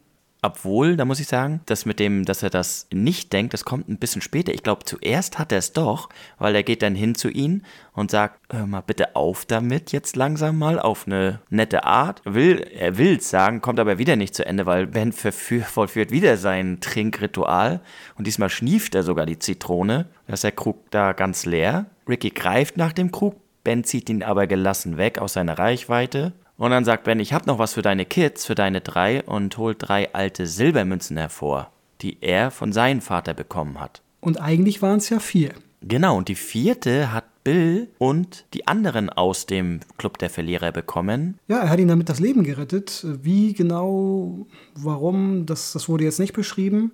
Obwohl, 0.43 0.97
da 0.97 1.05
muss 1.05 1.19
ich 1.19 1.27
sagen, 1.27 1.61
das 1.67 1.85
mit 1.85 1.99
dem, 1.99 2.25
dass 2.25 2.41
er 2.41 2.49
das 2.49 2.87
nicht 2.91 3.31
denkt, 3.31 3.53
das 3.53 3.63
kommt 3.63 3.87
ein 3.89 3.99
bisschen 3.99 4.23
später. 4.23 4.51
Ich 4.51 4.63
glaube, 4.63 4.85
zuerst 4.85 5.37
hat 5.37 5.51
er 5.51 5.59
es 5.59 5.71
doch, 5.71 6.09
weil 6.39 6.55
er 6.55 6.63
geht 6.63 6.81
dann 6.81 6.95
hin 6.95 7.13
zu 7.13 7.29
ihm 7.29 7.61
und 7.93 8.09
sagt, 8.09 8.39
hör 8.51 8.65
mal 8.65 8.81
bitte 8.81 9.15
auf 9.15 9.45
damit 9.45 9.91
jetzt 9.91 10.15
langsam 10.15 10.57
mal 10.57 10.79
auf 10.79 11.05
eine 11.05 11.41
nette 11.51 11.83
Art. 11.83 12.23
Will, 12.25 12.57
er 12.57 12.97
will 12.97 13.17
es 13.17 13.29
sagen, 13.29 13.61
kommt 13.61 13.79
aber 13.79 13.99
wieder 13.99 14.15
nicht 14.15 14.33
zu 14.33 14.43
Ende, 14.43 14.65
weil 14.65 14.87
Ben 14.87 15.11
vollführt 15.11 16.09
wieder 16.09 16.35
sein 16.37 16.79
Trinkritual 16.81 17.79
und 18.17 18.25
diesmal 18.25 18.49
schnieft 18.49 18.95
er 18.95 19.03
sogar 19.03 19.27
die 19.27 19.37
Zitrone. 19.37 20.07
Da 20.25 20.33
ist 20.33 20.43
der 20.43 20.53
Krug 20.53 20.89
da 20.89 21.13
ganz 21.13 21.45
leer. 21.45 21.85
Ricky 22.09 22.31
greift 22.31 22.77
nach 22.77 22.93
dem 22.93 23.11
Krug, 23.11 23.35
Ben 23.63 23.83
zieht 23.83 24.09
ihn 24.09 24.23
aber 24.23 24.47
gelassen 24.47 24.97
weg 24.97 25.19
aus 25.19 25.33
seiner 25.33 25.59
Reichweite 25.59 26.33
und 26.61 26.69
dann 26.69 26.85
sagt 26.85 27.05
Ben, 27.05 27.19
ich 27.19 27.33
habe 27.33 27.47
noch 27.47 27.57
was 27.57 27.73
für 27.73 27.81
deine 27.81 28.05
Kids, 28.05 28.45
für 28.45 28.53
deine 28.53 28.81
drei 28.81 29.23
und 29.23 29.57
holt 29.57 29.77
drei 29.79 30.13
alte 30.13 30.45
Silbermünzen 30.45 31.17
hervor, 31.17 31.71
die 32.03 32.17
er 32.21 32.51
von 32.51 32.71
seinem 32.71 33.01
Vater 33.01 33.33
bekommen 33.33 33.79
hat. 33.79 34.03
Und 34.19 34.39
eigentlich 34.39 34.79
waren 34.83 34.99
es 34.99 35.09
ja 35.09 35.17
vier. 35.17 35.53
Genau, 35.81 36.15
und 36.15 36.27
die 36.27 36.35
vierte 36.35 37.11
hat 37.11 37.23
Bill 37.43 37.87
und 37.97 38.45
die 38.53 38.67
anderen 38.67 39.09
aus 39.09 39.47
dem 39.47 39.79
Club 39.97 40.19
der 40.19 40.29
Verlierer 40.29 40.71
bekommen. 40.71 41.39
Ja, 41.47 41.61
er 41.61 41.69
hat 41.71 41.79
ihnen 41.79 41.87
damit 41.87 42.09
das 42.09 42.19
Leben 42.19 42.43
gerettet. 42.43 43.07
Wie 43.23 43.53
genau, 43.53 44.45
warum, 44.75 45.47
das, 45.47 45.73
das 45.73 45.89
wurde 45.89 46.03
jetzt 46.03 46.19
nicht 46.19 46.33
beschrieben. 46.33 46.91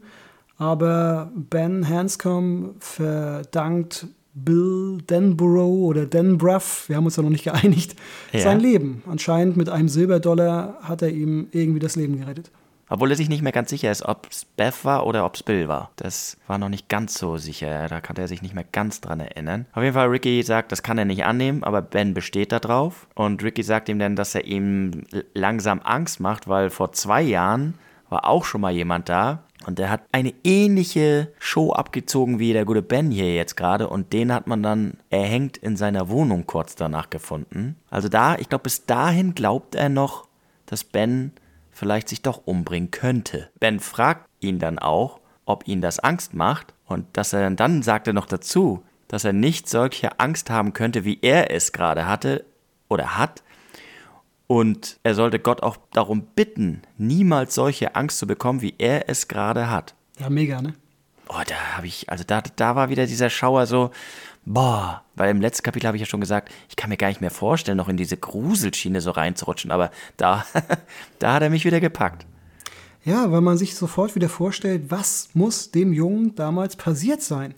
Aber 0.57 1.29
Ben 1.35 1.89
Hanscom 1.89 2.75
verdankt 2.79 4.07
Bill 4.45 4.99
Denborough 5.09 5.87
oder 5.87 6.05
Denbrough, 6.05 6.87
wir 6.87 6.95
haben 6.95 7.05
uns 7.05 7.15
ja 7.15 7.23
noch 7.23 7.29
nicht 7.29 7.43
geeinigt, 7.45 7.95
ja. 8.31 8.41
sein 8.41 8.59
Leben. 8.59 9.03
Anscheinend 9.07 9.57
mit 9.57 9.69
einem 9.69 9.89
Silberdollar 9.89 10.77
hat 10.81 11.01
er 11.01 11.09
ihm 11.09 11.47
irgendwie 11.51 11.79
das 11.79 11.95
Leben 11.95 12.19
gerettet. 12.19 12.51
Obwohl 12.89 13.09
er 13.11 13.17
sich 13.17 13.27
nicht 13.27 13.41
mehr 13.41 13.51
ganz 13.51 13.69
sicher 13.69 13.91
ist, 13.91 14.03
ob 14.03 14.27
es 14.31 14.45
Beth 14.45 14.85
war 14.85 15.05
oder 15.05 15.25
ob 15.25 15.35
es 15.35 15.43
Bill 15.43 15.67
war. 15.67 15.91
Das 15.97 16.37
war 16.47 16.57
noch 16.57 16.69
nicht 16.69 16.87
ganz 16.87 17.15
so 17.15 17.37
sicher. 17.37 17.87
Da 17.89 17.99
kann 17.99 18.15
er 18.15 18.29
sich 18.29 18.41
nicht 18.41 18.55
mehr 18.55 18.63
ganz 18.71 19.01
dran 19.01 19.19
erinnern. 19.19 19.65
Auf 19.73 19.83
jeden 19.83 19.93
Fall, 19.93 20.07
Ricky 20.07 20.41
sagt, 20.43 20.71
das 20.71 20.83
kann 20.83 20.97
er 20.97 21.03
nicht 21.03 21.25
annehmen, 21.25 21.63
aber 21.63 21.81
Ben 21.81 22.13
besteht 22.13 22.53
da 22.53 22.59
drauf. 22.59 23.07
Und 23.13 23.43
Ricky 23.43 23.63
sagt 23.63 23.89
ihm 23.89 23.99
dann, 23.99 24.15
dass 24.15 24.35
er 24.35 24.45
ihm 24.45 25.03
langsam 25.33 25.81
Angst 25.83 26.21
macht, 26.21 26.47
weil 26.47 26.69
vor 26.69 26.93
zwei 26.93 27.21
Jahren 27.21 27.73
war 28.09 28.27
auch 28.27 28.45
schon 28.45 28.61
mal 28.61 28.73
jemand 28.73 29.09
da 29.09 29.43
und 29.65 29.79
der 29.79 29.89
hat 29.89 30.03
eine 30.11 30.33
ähnliche 30.43 31.33
Show 31.39 31.73
abgezogen 31.73 32.39
wie 32.39 32.53
der 32.53 32.65
gute 32.65 32.81
Ben 32.81 33.11
hier 33.11 33.35
jetzt 33.35 33.57
gerade. 33.57 33.89
Und 33.89 34.13
den 34.13 34.31
hat 34.31 34.47
man 34.47 34.61
dann 34.63 34.93
erhängt 35.09 35.57
in 35.57 35.75
seiner 35.75 36.09
Wohnung 36.09 36.45
kurz 36.45 36.75
danach 36.75 37.09
gefunden. 37.09 37.75
Also 37.89 38.07
da, 38.07 38.35
ich 38.35 38.49
glaube, 38.49 38.63
bis 38.63 38.85
dahin 38.85 39.35
glaubt 39.35 39.75
er 39.75 39.89
noch, 39.89 40.27
dass 40.67 40.83
Ben 40.83 41.31
vielleicht 41.71 42.09
sich 42.09 42.21
doch 42.21 42.43
umbringen 42.45 42.91
könnte. 42.91 43.49
Ben 43.59 43.79
fragt 43.79 44.29
ihn 44.39 44.59
dann 44.59 44.79
auch, 44.79 45.19
ob 45.45 45.67
ihn 45.67 45.81
das 45.81 45.99
Angst 45.99 46.33
macht. 46.33 46.73
Und 46.85 47.05
dass 47.17 47.33
er 47.33 47.49
dann 47.49 47.81
sagt 47.81 48.07
er 48.07 48.13
noch 48.13 48.27
dazu, 48.27 48.83
dass 49.07 49.25
er 49.25 49.33
nicht 49.33 49.67
solche 49.67 50.19
Angst 50.19 50.49
haben 50.49 50.73
könnte, 50.73 51.03
wie 51.03 51.19
er 51.21 51.51
es 51.51 51.73
gerade 51.73 52.07
hatte 52.07 52.45
oder 52.89 53.17
hat, 53.17 53.43
und 54.47 54.97
er 55.03 55.13
sollte 55.13 55.39
Gott 55.39 55.61
auch 55.61 55.77
darum 55.91 56.23
bitten, 56.35 56.81
niemals 56.97 57.53
solche 57.53 57.95
Angst 57.95 58.17
zu 58.17 58.27
bekommen, 58.27 58.61
wie 58.61 58.73
er 58.77 59.09
es 59.09 59.27
gerade 59.27 59.69
hat. 59.69 59.93
Ja, 60.19 60.29
mega, 60.29 60.61
ne? 60.61 60.73
Oh, 61.29 61.41
da 61.45 61.55
habe 61.75 61.87
ich, 61.87 62.09
also 62.09 62.23
da, 62.25 62.41
da 62.55 62.75
war 62.75 62.89
wieder 62.89 63.05
dieser 63.05 63.29
Schauer 63.29 63.67
so, 63.67 63.91
boah, 64.45 65.03
weil 65.15 65.29
im 65.29 65.41
letzten 65.41 65.63
Kapitel 65.63 65.87
habe 65.87 65.97
ich 65.97 66.01
ja 66.01 66.07
schon 66.07 66.21
gesagt, 66.21 66.49
ich 66.69 66.77
kann 66.77 66.89
mir 66.89 66.95
gar 66.95 67.09
nicht 67.09 67.19
mehr 67.19 67.31
vorstellen, 67.31 67.77
noch 67.77 67.89
in 67.89 67.97
diese 67.97 68.15
Gruselschiene 68.15 69.01
so 69.01 69.11
reinzurutschen, 69.11 69.71
aber 69.71 69.91
da, 70.15 70.45
da 71.19 71.33
hat 71.33 71.43
er 71.43 71.49
mich 71.49 71.65
wieder 71.65 71.81
gepackt. 71.81 72.25
Ja, 73.03 73.31
weil 73.31 73.41
man 73.41 73.57
sich 73.57 73.75
sofort 73.75 74.15
wieder 74.15 74.29
vorstellt, 74.29 74.89
was 74.89 75.29
muss 75.33 75.71
dem 75.71 75.93
Jungen 75.93 76.35
damals 76.35 76.77
passiert 76.77 77.21
sein, 77.21 77.53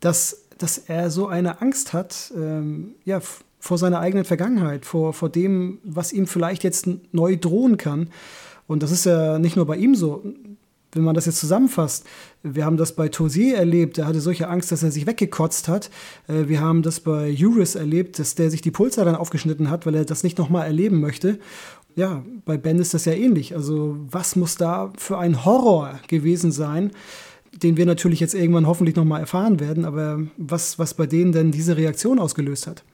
dass, 0.00 0.44
dass 0.58 0.78
er 0.78 1.10
so 1.10 1.26
eine 1.26 1.60
Angst 1.60 1.92
hat, 1.92 2.32
ähm, 2.36 2.94
ja, 3.04 3.20
vor 3.58 3.78
seiner 3.78 4.00
eigenen 4.00 4.24
Vergangenheit, 4.24 4.84
vor, 4.84 5.12
vor 5.12 5.28
dem, 5.28 5.78
was 5.84 6.12
ihm 6.12 6.26
vielleicht 6.26 6.64
jetzt 6.64 6.88
neu 7.12 7.36
drohen 7.36 7.76
kann. 7.76 8.10
Und 8.66 8.82
das 8.82 8.90
ist 8.90 9.06
ja 9.06 9.38
nicht 9.38 9.56
nur 9.56 9.66
bei 9.66 9.76
ihm 9.76 9.94
so 9.94 10.22
wenn 10.92 11.04
man 11.04 11.14
das 11.14 11.26
jetzt 11.26 11.40
zusammenfasst, 11.40 12.06
wir 12.42 12.64
haben 12.64 12.76
das 12.76 12.92
bei 12.94 13.08
Tosier 13.08 13.56
erlebt, 13.56 13.96
der 13.96 14.06
hatte 14.06 14.20
solche 14.20 14.48
Angst, 14.48 14.72
dass 14.72 14.82
er 14.82 14.90
sich 14.90 15.06
weggekotzt 15.06 15.68
hat. 15.68 15.90
Äh, 16.28 16.48
wir 16.48 16.60
haben 16.60 16.82
das 16.82 17.00
bei 17.00 17.28
Juris 17.28 17.74
erlebt, 17.74 18.18
dass 18.18 18.34
der 18.34 18.50
sich 18.50 18.62
die 18.62 18.70
Pulsadern 18.70 19.16
aufgeschnitten 19.16 19.70
hat, 19.70 19.86
weil 19.86 19.94
er 19.94 20.04
das 20.04 20.22
nicht 20.22 20.38
nochmal 20.38 20.66
erleben 20.66 21.00
möchte. 21.00 21.38
Ja, 21.94 22.22
bei 22.44 22.56
Ben 22.56 22.78
ist 22.78 22.94
das 22.94 23.04
ja 23.04 23.12
ähnlich. 23.12 23.54
Also 23.54 23.96
was 24.10 24.36
muss 24.36 24.56
da 24.56 24.92
für 24.96 25.18
ein 25.18 25.44
Horror 25.44 25.98
gewesen 26.08 26.52
sein, 26.52 26.92
den 27.52 27.76
wir 27.76 27.86
natürlich 27.86 28.20
jetzt 28.20 28.34
irgendwann 28.34 28.66
hoffentlich 28.66 28.96
nochmal 28.96 29.20
erfahren 29.20 29.58
werden, 29.58 29.84
aber 29.84 30.20
was, 30.36 30.78
was 30.78 30.94
bei 30.94 31.06
denen 31.06 31.32
denn 31.32 31.50
diese 31.50 31.76
Reaktion 31.76 32.18
ausgelöst 32.18 32.66
hat? 32.66 32.84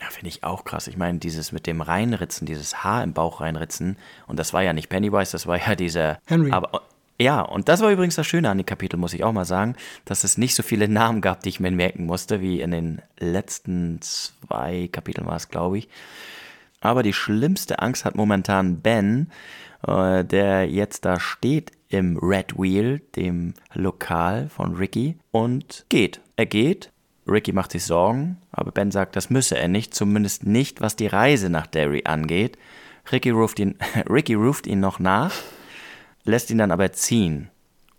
Ja, 0.00 0.06
finde 0.10 0.28
ich 0.28 0.44
auch 0.44 0.64
krass. 0.64 0.86
Ich 0.86 0.96
meine, 0.96 1.18
dieses 1.18 1.50
mit 1.50 1.66
dem 1.66 1.80
Reinritzen, 1.80 2.46
dieses 2.46 2.84
Haar 2.84 3.02
im 3.02 3.12
Bauch 3.12 3.40
reinritzen, 3.40 3.96
und 4.26 4.38
das 4.38 4.52
war 4.52 4.62
ja 4.62 4.72
nicht 4.72 4.88
Pennywise, 4.88 5.32
das 5.32 5.46
war 5.46 5.58
ja 5.58 5.74
dieser. 5.74 6.18
Henry. 6.26 6.52
Aber, 6.52 6.82
ja, 7.20 7.40
und 7.40 7.68
das 7.68 7.80
war 7.80 7.90
übrigens 7.90 8.14
das 8.14 8.26
Schöne 8.26 8.48
an 8.48 8.58
den 8.58 8.66
Kapiteln, 8.66 9.00
muss 9.00 9.12
ich 9.12 9.24
auch 9.24 9.32
mal 9.32 9.44
sagen, 9.44 9.74
dass 10.04 10.22
es 10.22 10.38
nicht 10.38 10.54
so 10.54 10.62
viele 10.62 10.88
Namen 10.88 11.20
gab, 11.20 11.42
die 11.42 11.48
ich 11.48 11.60
mir 11.60 11.70
merken 11.72 12.06
musste, 12.06 12.40
wie 12.40 12.60
in 12.60 12.70
den 12.70 13.02
letzten 13.18 14.00
zwei 14.00 14.88
Kapiteln 14.92 15.26
war 15.26 15.36
es, 15.36 15.48
glaube 15.48 15.78
ich. 15.78 15.88
Aber 16.80 17.02
die 17.02 17.12
schlimmste 17.12 17.80
Angst 17.80 18.04
hat 18.04 18.14
momentan 18.14 18.80
Ben, 18.80 19.32
äh, 19.86 20.24
der 20.24 20.70
jetzt 20.70 21.04
da 21.04 21.18
steht 21.18 21.72
im 21.88 22.18
Red 22.18 22.56
Wheel, 22.56 23.00
dem 23.16 23.54
Lokal 23.74 24.48
von 24.48 24.76
Ricky, 24.76 25.18
und 25.32 25.86
geht. 25.88 26.20
Er 26.36 26.46
geht. 26.46 26.92
Ricky 27.28 27.52
macht 27.52 27.72
sich 27.72 27.84
Sorgen, 27.84 28.38
aber 28.52 28.72
Ben 28.72 28.90
sagt, 28.90 29.16
das 29.16 29.30
müsse 29.30 29.58
er 29.58 29.68
nicht, 29.68 29.94
zumindest 29.94 30.46
nicht, 30.46 30.80
was 30.80 30.96
die 30.96 31.06
Reise 31.06 31.50
nach 31.50 31.66
Derry 31.66 32.02
angeht. 32.04 32.58
Ricky 33.12 33.30
ruft 33.30 33.58
ihn, 33.58 33.76
Ricky 34.08 34.34
ruft 34.34 34.66
ihn 34.66 34.80
noch 34.80 34.98
nach 34.98 35.32
lässt 36.28 36.50
ihn 36.50 36.58
dann 36.58 36.70
aber 36.70 36.92
ziehen. 36.92 37.48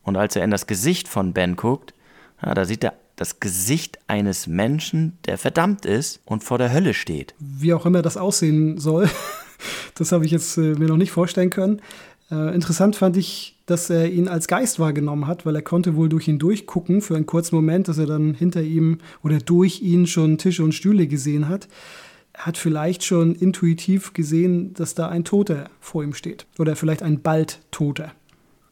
Und 0.04 0.16
als 0.16 0.36
er 0.36 0.44
in 0.44 0.52
das 0.52 0.68
Gesicht 0.68 1.08
von 1.08 1.34
Ben 1.34 1.56
guckt, 1.56 1.94
ja, 2.42 2.54
da 2.54 2.64
sieht 2.64 2.84
er 2.84 2.94
das 3.18 3.42
Gesicht 3.42 4.00
eines 4.08 4.48
Menschen, 4.48 5.18
der 5.26 5.38
verdammt 5.38 5.86
ist 5.86 6.22
und 6.24 6.44
vor 6.44 6.58
der 6.58 6.72
Hölle 6.72 6.94
steht. 6.94 7.34
Wie 7.40 7.74
auch 7.74 7.86
immer 7.86 8.02
das 8.02 8.16
aussehen 8.16 8.78
soll, 8.78 9.10
das 9.96 10.14
habe 10.14 10.26
ich 10.26 10.32
jetzt 10.32 10.58
äh, 10.58 10.76
mir 10.76 10.88
noch 10.88 10.98
nicht 10.98 11.12
vorstellen 11.12 11.50
können. 11.50 11.82
Äh, 12.32 12.56
interessant 12.56 12.96
fand 12.96 13.18
ich, 13.18 13.59
dass 13.70 13.90
er 13.90 14.12
ihn 14.12 14.28
als 14.28 14.48
Geist 14.48 14.80
wahrgenommen 14.80 15.28
hat, 15.28 15.46
weil 15.46 15.56
er 15.56 15.62
konnte 15.62 15.96
wohl 15.96 16.10
durch 16.10 16.28
ihn 16.28 16.40
durchgucken 16.40 17.02
für 17.02 17.16
einen 17.16 17.26
kurzen 17.26 17.56
Moment, 17.56 17.88
dass 17.88 17.98
er 17.98 18.08
dann 18.08 18.34
hinter 18.34 18.62
ihm 18.62 18.98
oder 19.24 19.38
durch 19.38 19.82
ihn 19.82 20.08
schon 20.08 20.38
Tische 20.38 20.64
und 20.64 20.74
Stühle 20.74 21.08
gesehen 21.08 21.48
hat. 21.48 21.68
Er 22.34 22.48
hat 22.48 22.58
vielleicht 22.58 23.04
schon 23.04 23.36
intuitiv 23.36 24.14
gesehen, 24.14 24.74
dass 24.74 24.96
da 24.96 25.10
ein 25.10 25.24
Toter 25.24 25.70
vor 25.80 26.04
ihm 26.04 26.14
steht. 26.14 26.46
Oder 26.58 26.76
vielleicht 26.76 27.04
ein 27.04 27.22
bald 27.22 27.60
Toter. 27.70 28.12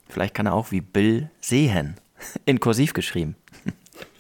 Vielleicht 0.08 0.34
kann 0.34 0.46
er 0.46 0.54
auch 0.54 0.72
wie 0.72 0.82
Bill 0.82 1.30
sehen. 1.42 1.96
In 2.46 2.60
Kursiv 2.60 2.94
geschrieben. 2.94 3.36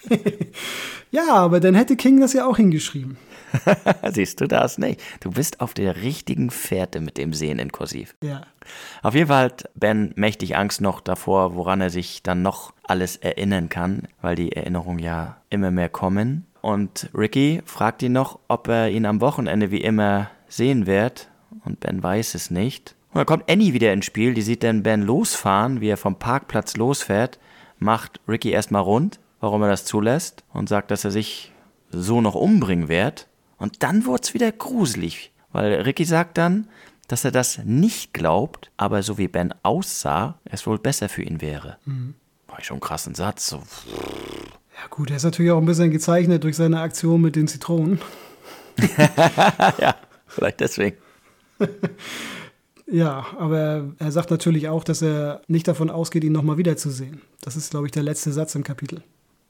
ja, 1.11 1.33
aber 1.33 1.59
dann 1.59 1.75
hätte 1.75 1.95
King 1.95 2.19
das 2.19 2.33
ja 2.33 2.45
auch 2.45 2.57
hingeschrieben. 2.57 3.17
Siehst 4.11 4.41
du 4.41 4.47
das 4.47 4.77
nicht? 4.77 5.01
Du 5.19 5.31
bist 5.31 5.61
auf 5.61 5.73
der 5.73 5.97
richtigen 5.97 6.49
Fährte 6.49 6.99
mit 6.99 7.17
dem 7.17 7.33
Sehen 7.33 7.59
in 7.59 7.71
Kursiv. 7.71 8.15
Ja. 8.23 8.41
Auf 9.01 9.15
jeden 9.15 9.27
Fall 9.27 9.45
hat 9.45 9.69
Ben 9.75 10.11
mächtig 10.15 10.57
Angst 10.57 10.81
noch 10.81 11.01
davor, 11.01 11.55
woran 11.55 11.81
er 11.81 11.89
sich 11.89 12.23
dann 12.23 12.41
noch 12.41 12.73
alles 12.83 13.15
erinnern 13.17 13.69
kann, 13.69 14.07
weil 14.21 14.35
die 14.35 14.51
Erinnerungen 14.51 14.99
ja 14.99 15.37
immer 15.49 15.71
mehr 15.71 15.89
kommen. 15.89 16.45
Und 16.61 17.09
Ricky 17.13 17.61
fragt 17.65 18.01
ihn 18.03 18.13
noch, 18.13 18.39
ob 18.47 18.67
er 18.67 18.89
ihn 18.89 19.05
am 19.05 19.21
Wochenende 19.21 19.71
wie 19.71 19.81
immer 19.81 20.29
sehen 20.47 20.85
wird. 20.85 21.29
Und 21.63 21.79
Ben 21.79 22.01
weiß 22.01 22.35
es 22.35 22.51
nicht. 22.51 22.95
Und 23.13 23.19
dann 23.19 23.25
kommt 23.25 23.49
Annie 23.49 23.73
wieder 23.73 23.93
ins 23.93 24.05
Spiel, 24.05 24.33
die 24.33 24.41
sieht 24.41 24.63
dann 24.63 24.83
Ben 24.83 25.01
losfahren, 25.01 25.81
wie 25.81 25.89
er 25.89 25.97
vom 25.97 26.19
Parkplatz 26.19 26.75
losfährt, 26.75 27.39
macht 27.79 28.19
Ricky 28.27 28.51
erstmal 28.51 28.81
rund, 28.81 29.19
warum 29.39 29.61
er 29.61 29.69
das 29.69 29.85
zulässt 29.85 30.43
und 30.53 30.67
sagt, 30.67 30.91
dass 30.91 31.05
er 31.05 31.11
sich 31.11 31.53
so 31.89 32.21
noch 32.21 32.35
umbringen 32.35 32.89
wird. 32.89 33.27
Und 33.57 33.83
dann 33.83 34.05
wird's 34.05 34.33
wieder 34.33 34.51
gruselig, 34.51 35.31
weil 35.51 35.81
Ricky 35.81 36.05
sagt 36.05 36.37
dann, 36.37 36.67
dass 37.07 37.25
er 37.25 37.31
das 37.31 37.59
nicht 37.63 38.13
glaubt, 38.13 38.71
aber 38.77 39.01
so 39.01 39.17
wie 39.17 39.27
Ben 39.27 39.53
aussah, 39.63 40.39
es 40.45 40.67
wohl 40.67 40.77
besser 40.77 41.09
für 41.09 41.23
ihn 41.23 41.41
wäre. 41.41 41.77
Mhm. 41.85 42.15
War 42.47 42.63
schon 42.63 42.75
einen 42.75 42.81
krassen 42.81 43.15
Satz. 43.15 43.47
So. 43.47 43.57
Ja 43.57 44.87
gut, 44.89 45.09
er 45.09 45.17
ist 45.17 45.23
natürlich 45.23 45.51
auch 45.51 45.59
ein 45.59 45.65
bisschen 45.65 45.91
gezeichnet 45.91 46.43
durch 46.43 46.55
seine 46.55 46.81
Aktion 46.81 47.21
mit 47.21 47.35
den 47.35 47.47
Zitronen. 47.47 47.99
ja, 49.79 49.95
vielleicht 50.27 50.59
deswegen. 50.59 50.97
Ja, 52.89 53.25
aber 53.37 53.93
er 53.99 54.11
sagt 54.11 54.31
natürlich 54.31 54.69
auch, 54.69 54.83
dass 54.85 55.01
er 55.01 55.41
nicht 55.47 55.67
davon 55.67 55.89
ausgeht, 55.89 56.23
ihn 56.23 56.31
nochmal 56.31 56.57
wiederzusehen. 56.57 57.21
Das 57.41 57.57
ist, 57.57 57.71
glaube 57.71 57.87
ich, 57.87 57.91
der 57.91 58.03
letzte 58.03 58.31
Satz 58.31 58.55
im 58.55 58.63
Kapitel. 58.63 59.03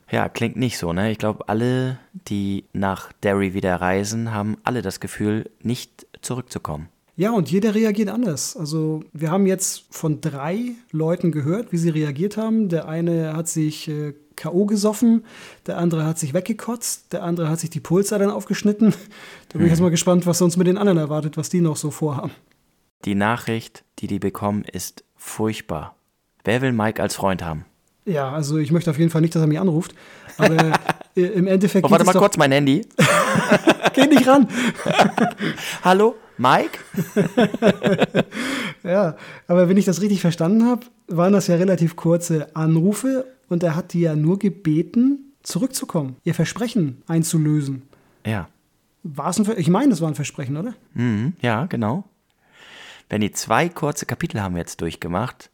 Ja, 0.09 0.29
klingt 0.29 0.55
nicht 0.55 0.77
so, 0.77 0.93
ne? 0.93 1.11
Ich 1.11 1.17
glaube, 1.17 1.49
alle, 1.49 1.99
die 2.13 2.65
nach 2.73 3.11
Derry 3.23 3.53
wieder 3.53 3.75
reisen, 3.75 4.33
haben 4.33 4.57
alle 4.63 4.81
das 4.81 4.99
Gefühl, 4.99 5.49
nicht 5.61 6.07
zurückzukommen. 6.21 6.89
Ja, 7.17 7.31
und 7.31 7.49
jeder 7.49 7.73
reagiert 7.73 8.09
anders. 8.09 8.55
Also 8.55 9.03
wir 9.11 9.31
haben 9.31 9.47
jetzt 9.47 9.85
von 9.89 10.21
drei 10.21 10.73
Leuten 10.91 11.31
gehört, 11.31 11.71
wie 11.71 11.77
sie 11.77 11.89
reagiert 11.89 12.37
haben. 12.37 12.69
Der 12.69 12.87
eine 12.87 13.35
hat 13.35 13.47
sich 13.47 13.87
äh, 13.87 14.13
K.O. 14.35 14.67
gesoffen, 14.67 15.25
der 15.65 15.79
andere 15.79 16.05
hat 16.05 16.19
sich 16.19 16.35
weggekotzt, 16.35 17.11
der 17.11 17.23
andere 17.23 17.49
hat 17.49 17.59
sich 17.59 17.71
die 17.71 17.79
Pulsadern 17.79 18.29
aufgeschnitten. 18.29 18.93
Da 19.49 19.57
bin 19.57 19.65
ich 19.65 19.71
jetzt 19.71 19.81
mal 19.81 19.89
gespannt, 19.89 20.27
was 20.27 20.41
uns 20.41 20.57
mit 20.57 20.67
den 20.67 20.77
anderen 20.77 20.99
erwartet, 20.99 21.37
was 21.37 21.49
die 21.49 21.59
noch 21.59 21.75
so 21.75 21.89
vorhaben. 21.89 22.31
Die 23.05 23.15
Nachricht, 23.15 23.83
die 23.99 24.07
die 24.07 24.19
bekommen, 24.19 24.63
ist 24.63 25.03
furchtbar. 25.15 25.95
Wer 26.43 26.61
will 26.61 26.71
Mike 26.71 27.01
als 27.01 27.15
Freund 27.15 27.43
haben? 27.43 27.65
Ja, 28.07 28.31
also 28.31 28.57
ich 28.57 28.71
möchte 28.71 28.89
auf 28.89 28.97
jeden 28.97 29.11
Fall 29.11 29.21
nicht, 29.21 29.35
dass 29.35 29.41
er 29.41 29.47
mich 29.47 29.59
anruft. 29.59 29.93
Aber 30.37 30.71
äh, 31.15 31.21
im 31.21 31.45
Endeffekt. 31.45 31.85
Oh, 31.87 31.91
warte 31.91 32.05
mal 32.05 32.13
kurz, 32.13 32.37
mein 32.37 32.51
Handy. 32.51 32.85
Geh 33.93 34.07
nicht 34.07 34.25
ran. 34.25 34.47
Hallo, 35.83 36.15
Mike? 36.37 36.79
ja, 38.83 39.17
aber 39.47 39.67
wenn 39.67 39.77
ich 39.77 39.85
das 39.85 40.01
richtig 40.01 40.21
verstanden 40.21 40.65
habe, 40.65 40.85
waren 41.07 41.33
das 41.33 41.47
ja 41.47 41.55
relativ 41.55 41.95
kurze 41.97 42.55
Anrufe 42.55 43.25
und 43.49 43.61
er 43.63 43.75
hat 43.75 43.93
die 43.93 44.01
ja 44.01 44.15
nur 44.15 44.39
gebeten, 44.39 45.33
zurückzukommen, 45.43 46.15
ihr 46.23 46.33
Versprechen 46.33 47.01
einzulösen. 47.07 47.83
Ja. 48.25 48.47
War 49.03 49.29
es 49.29 49.39
ein 49.39 49.45
Ver 49.45 49.57
Ich 49.57 49.69
meine, 49.69 49.89
das 49.89 50.01
war 50.01 50.07
ein 50.07 50.15
Versprechen, 50.15 50.55
oder? 50.55 50.75
Mhm, 50.93 51.33
ja, 51.41 51.65
genau. 51.65 52.05
Wenn 53.09 53.21
die 53.21 53.31
zwei 53.31 53.69
kurze 53.69 54.05
Kapitel 54.05 54.41
haben 54.41 54.55
wir 54.55 54.59
jetzt 54.59 54.81
durchgemacht 54.81 55.49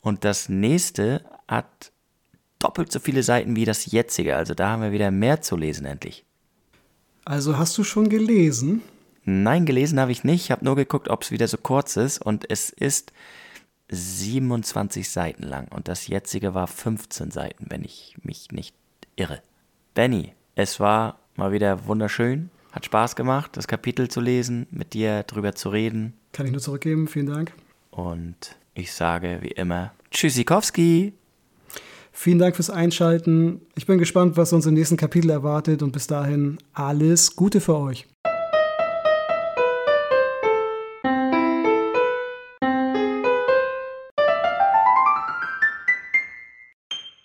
und 0.00 0.24
das 0.24 0.48
nächste 0.48 1.22
hat 1.48 1.92
doppelt 2.58 2.92
so 2.92 3.00
viele 3.00 3.22
Seiten 3.22 3.56
wie 3.56 3.64
das 3.64 3.86
jetzige. 3.90 4.36
Also 4.36 4.54
da 4.54 4.70
haben 4.70 4.82
wir 4.82 4.92
wieder 4.92 5.10
mehr 5.10 5.40
zu 5.40 5.56
lesen 5.56 5.86
endlich. 5.86 6.24
Also 7.24 7.58
hast 7.58 7.76
du 7.78 7.84
schon 7.84 8.08
gelesen? 8.08 8.82
Nein, 9.24 9.66
gelesen 9.66 10.00
habe 10.00 10.12
ich 10.12 10.24
nicht. 10.24 10.44
Ich 10.44 10.50
habe 10.50 10.64
nur 10.64 10.76
geguckt, 10.76 11.08
ob 11.08 11.22
es 11.22 11.30
wieder 11.30 11.48
so 11.48 11.58
kurz 11.58 11.96
ist 11.96 12.18
und 12.18 12.50
es 12.50 12.70
ist 12.70 13.12
27 13.90 15.08
Seiten 15.10 15.42
lang 15.42 15.68
und 15.68 15.88
das 15.88 16.06
jetzige 16.06 16.54
war 16.54 16.66
15 16.66 17.30
Seiten, 17.30 17.66
wenn 17.68 17.84
ich 17.84 18.16
mich 18.22 18.50
nicht 18.52 18.74
irre. 19.16 19.42
Benny, 19.94 20.32
es 20.54 20.80
war 20.80 21.18
mal 21.36 21.52
wieder 21.52 21.86
wunderschön. 21.86 22.50
Hat 22.72 22.84
Spaß 22.84 23.16
gemacht, 23.16 23.56
das 23.56 23.66
Kapitel 23.66 24.08
zu 24.08 24.20
lesen, 24.20 24.66
mit 24.70 24.92
dir 24.94 25.22
drüber 25.22 25.54
zu 25.54 25.70
reden. 25.70 26.14
Kann 26.32 26.46
ich 26.46 26.52
nur 26.52 26.60
zurückgeben, 26.60 27.08
vielen 27.08 27.26
Dank. 27.26 27.52
Und 27.90 28.56
ich 28.74 28.92
sage 28.92 29.38
wie 29.42 29.48
immer 29.48 29.92
Tschüssikowski. 30.10 31.14
Vielen 32.12 32.38
Dank 32.38 32.56
fürs 32.56 32.70
Einschalten. 32.70 33.60
Ich 33.76 33.86
bin 33.86 33.98
gespannt, 33.98 34.36
was 34.36 34.52
uns 34.52 34.66
im 34.66 34.74
nächsten 34.74 34.96
Kapitel 34.96 35.30
erwartet 35.30 35.82
und 35.82 35.92
bis 35.92 36.06
dahin 36.06 36.58
alles 36.72 37.36
Gute 37.36 37.60
für 37.60 37.76
euch. 37.76 38.06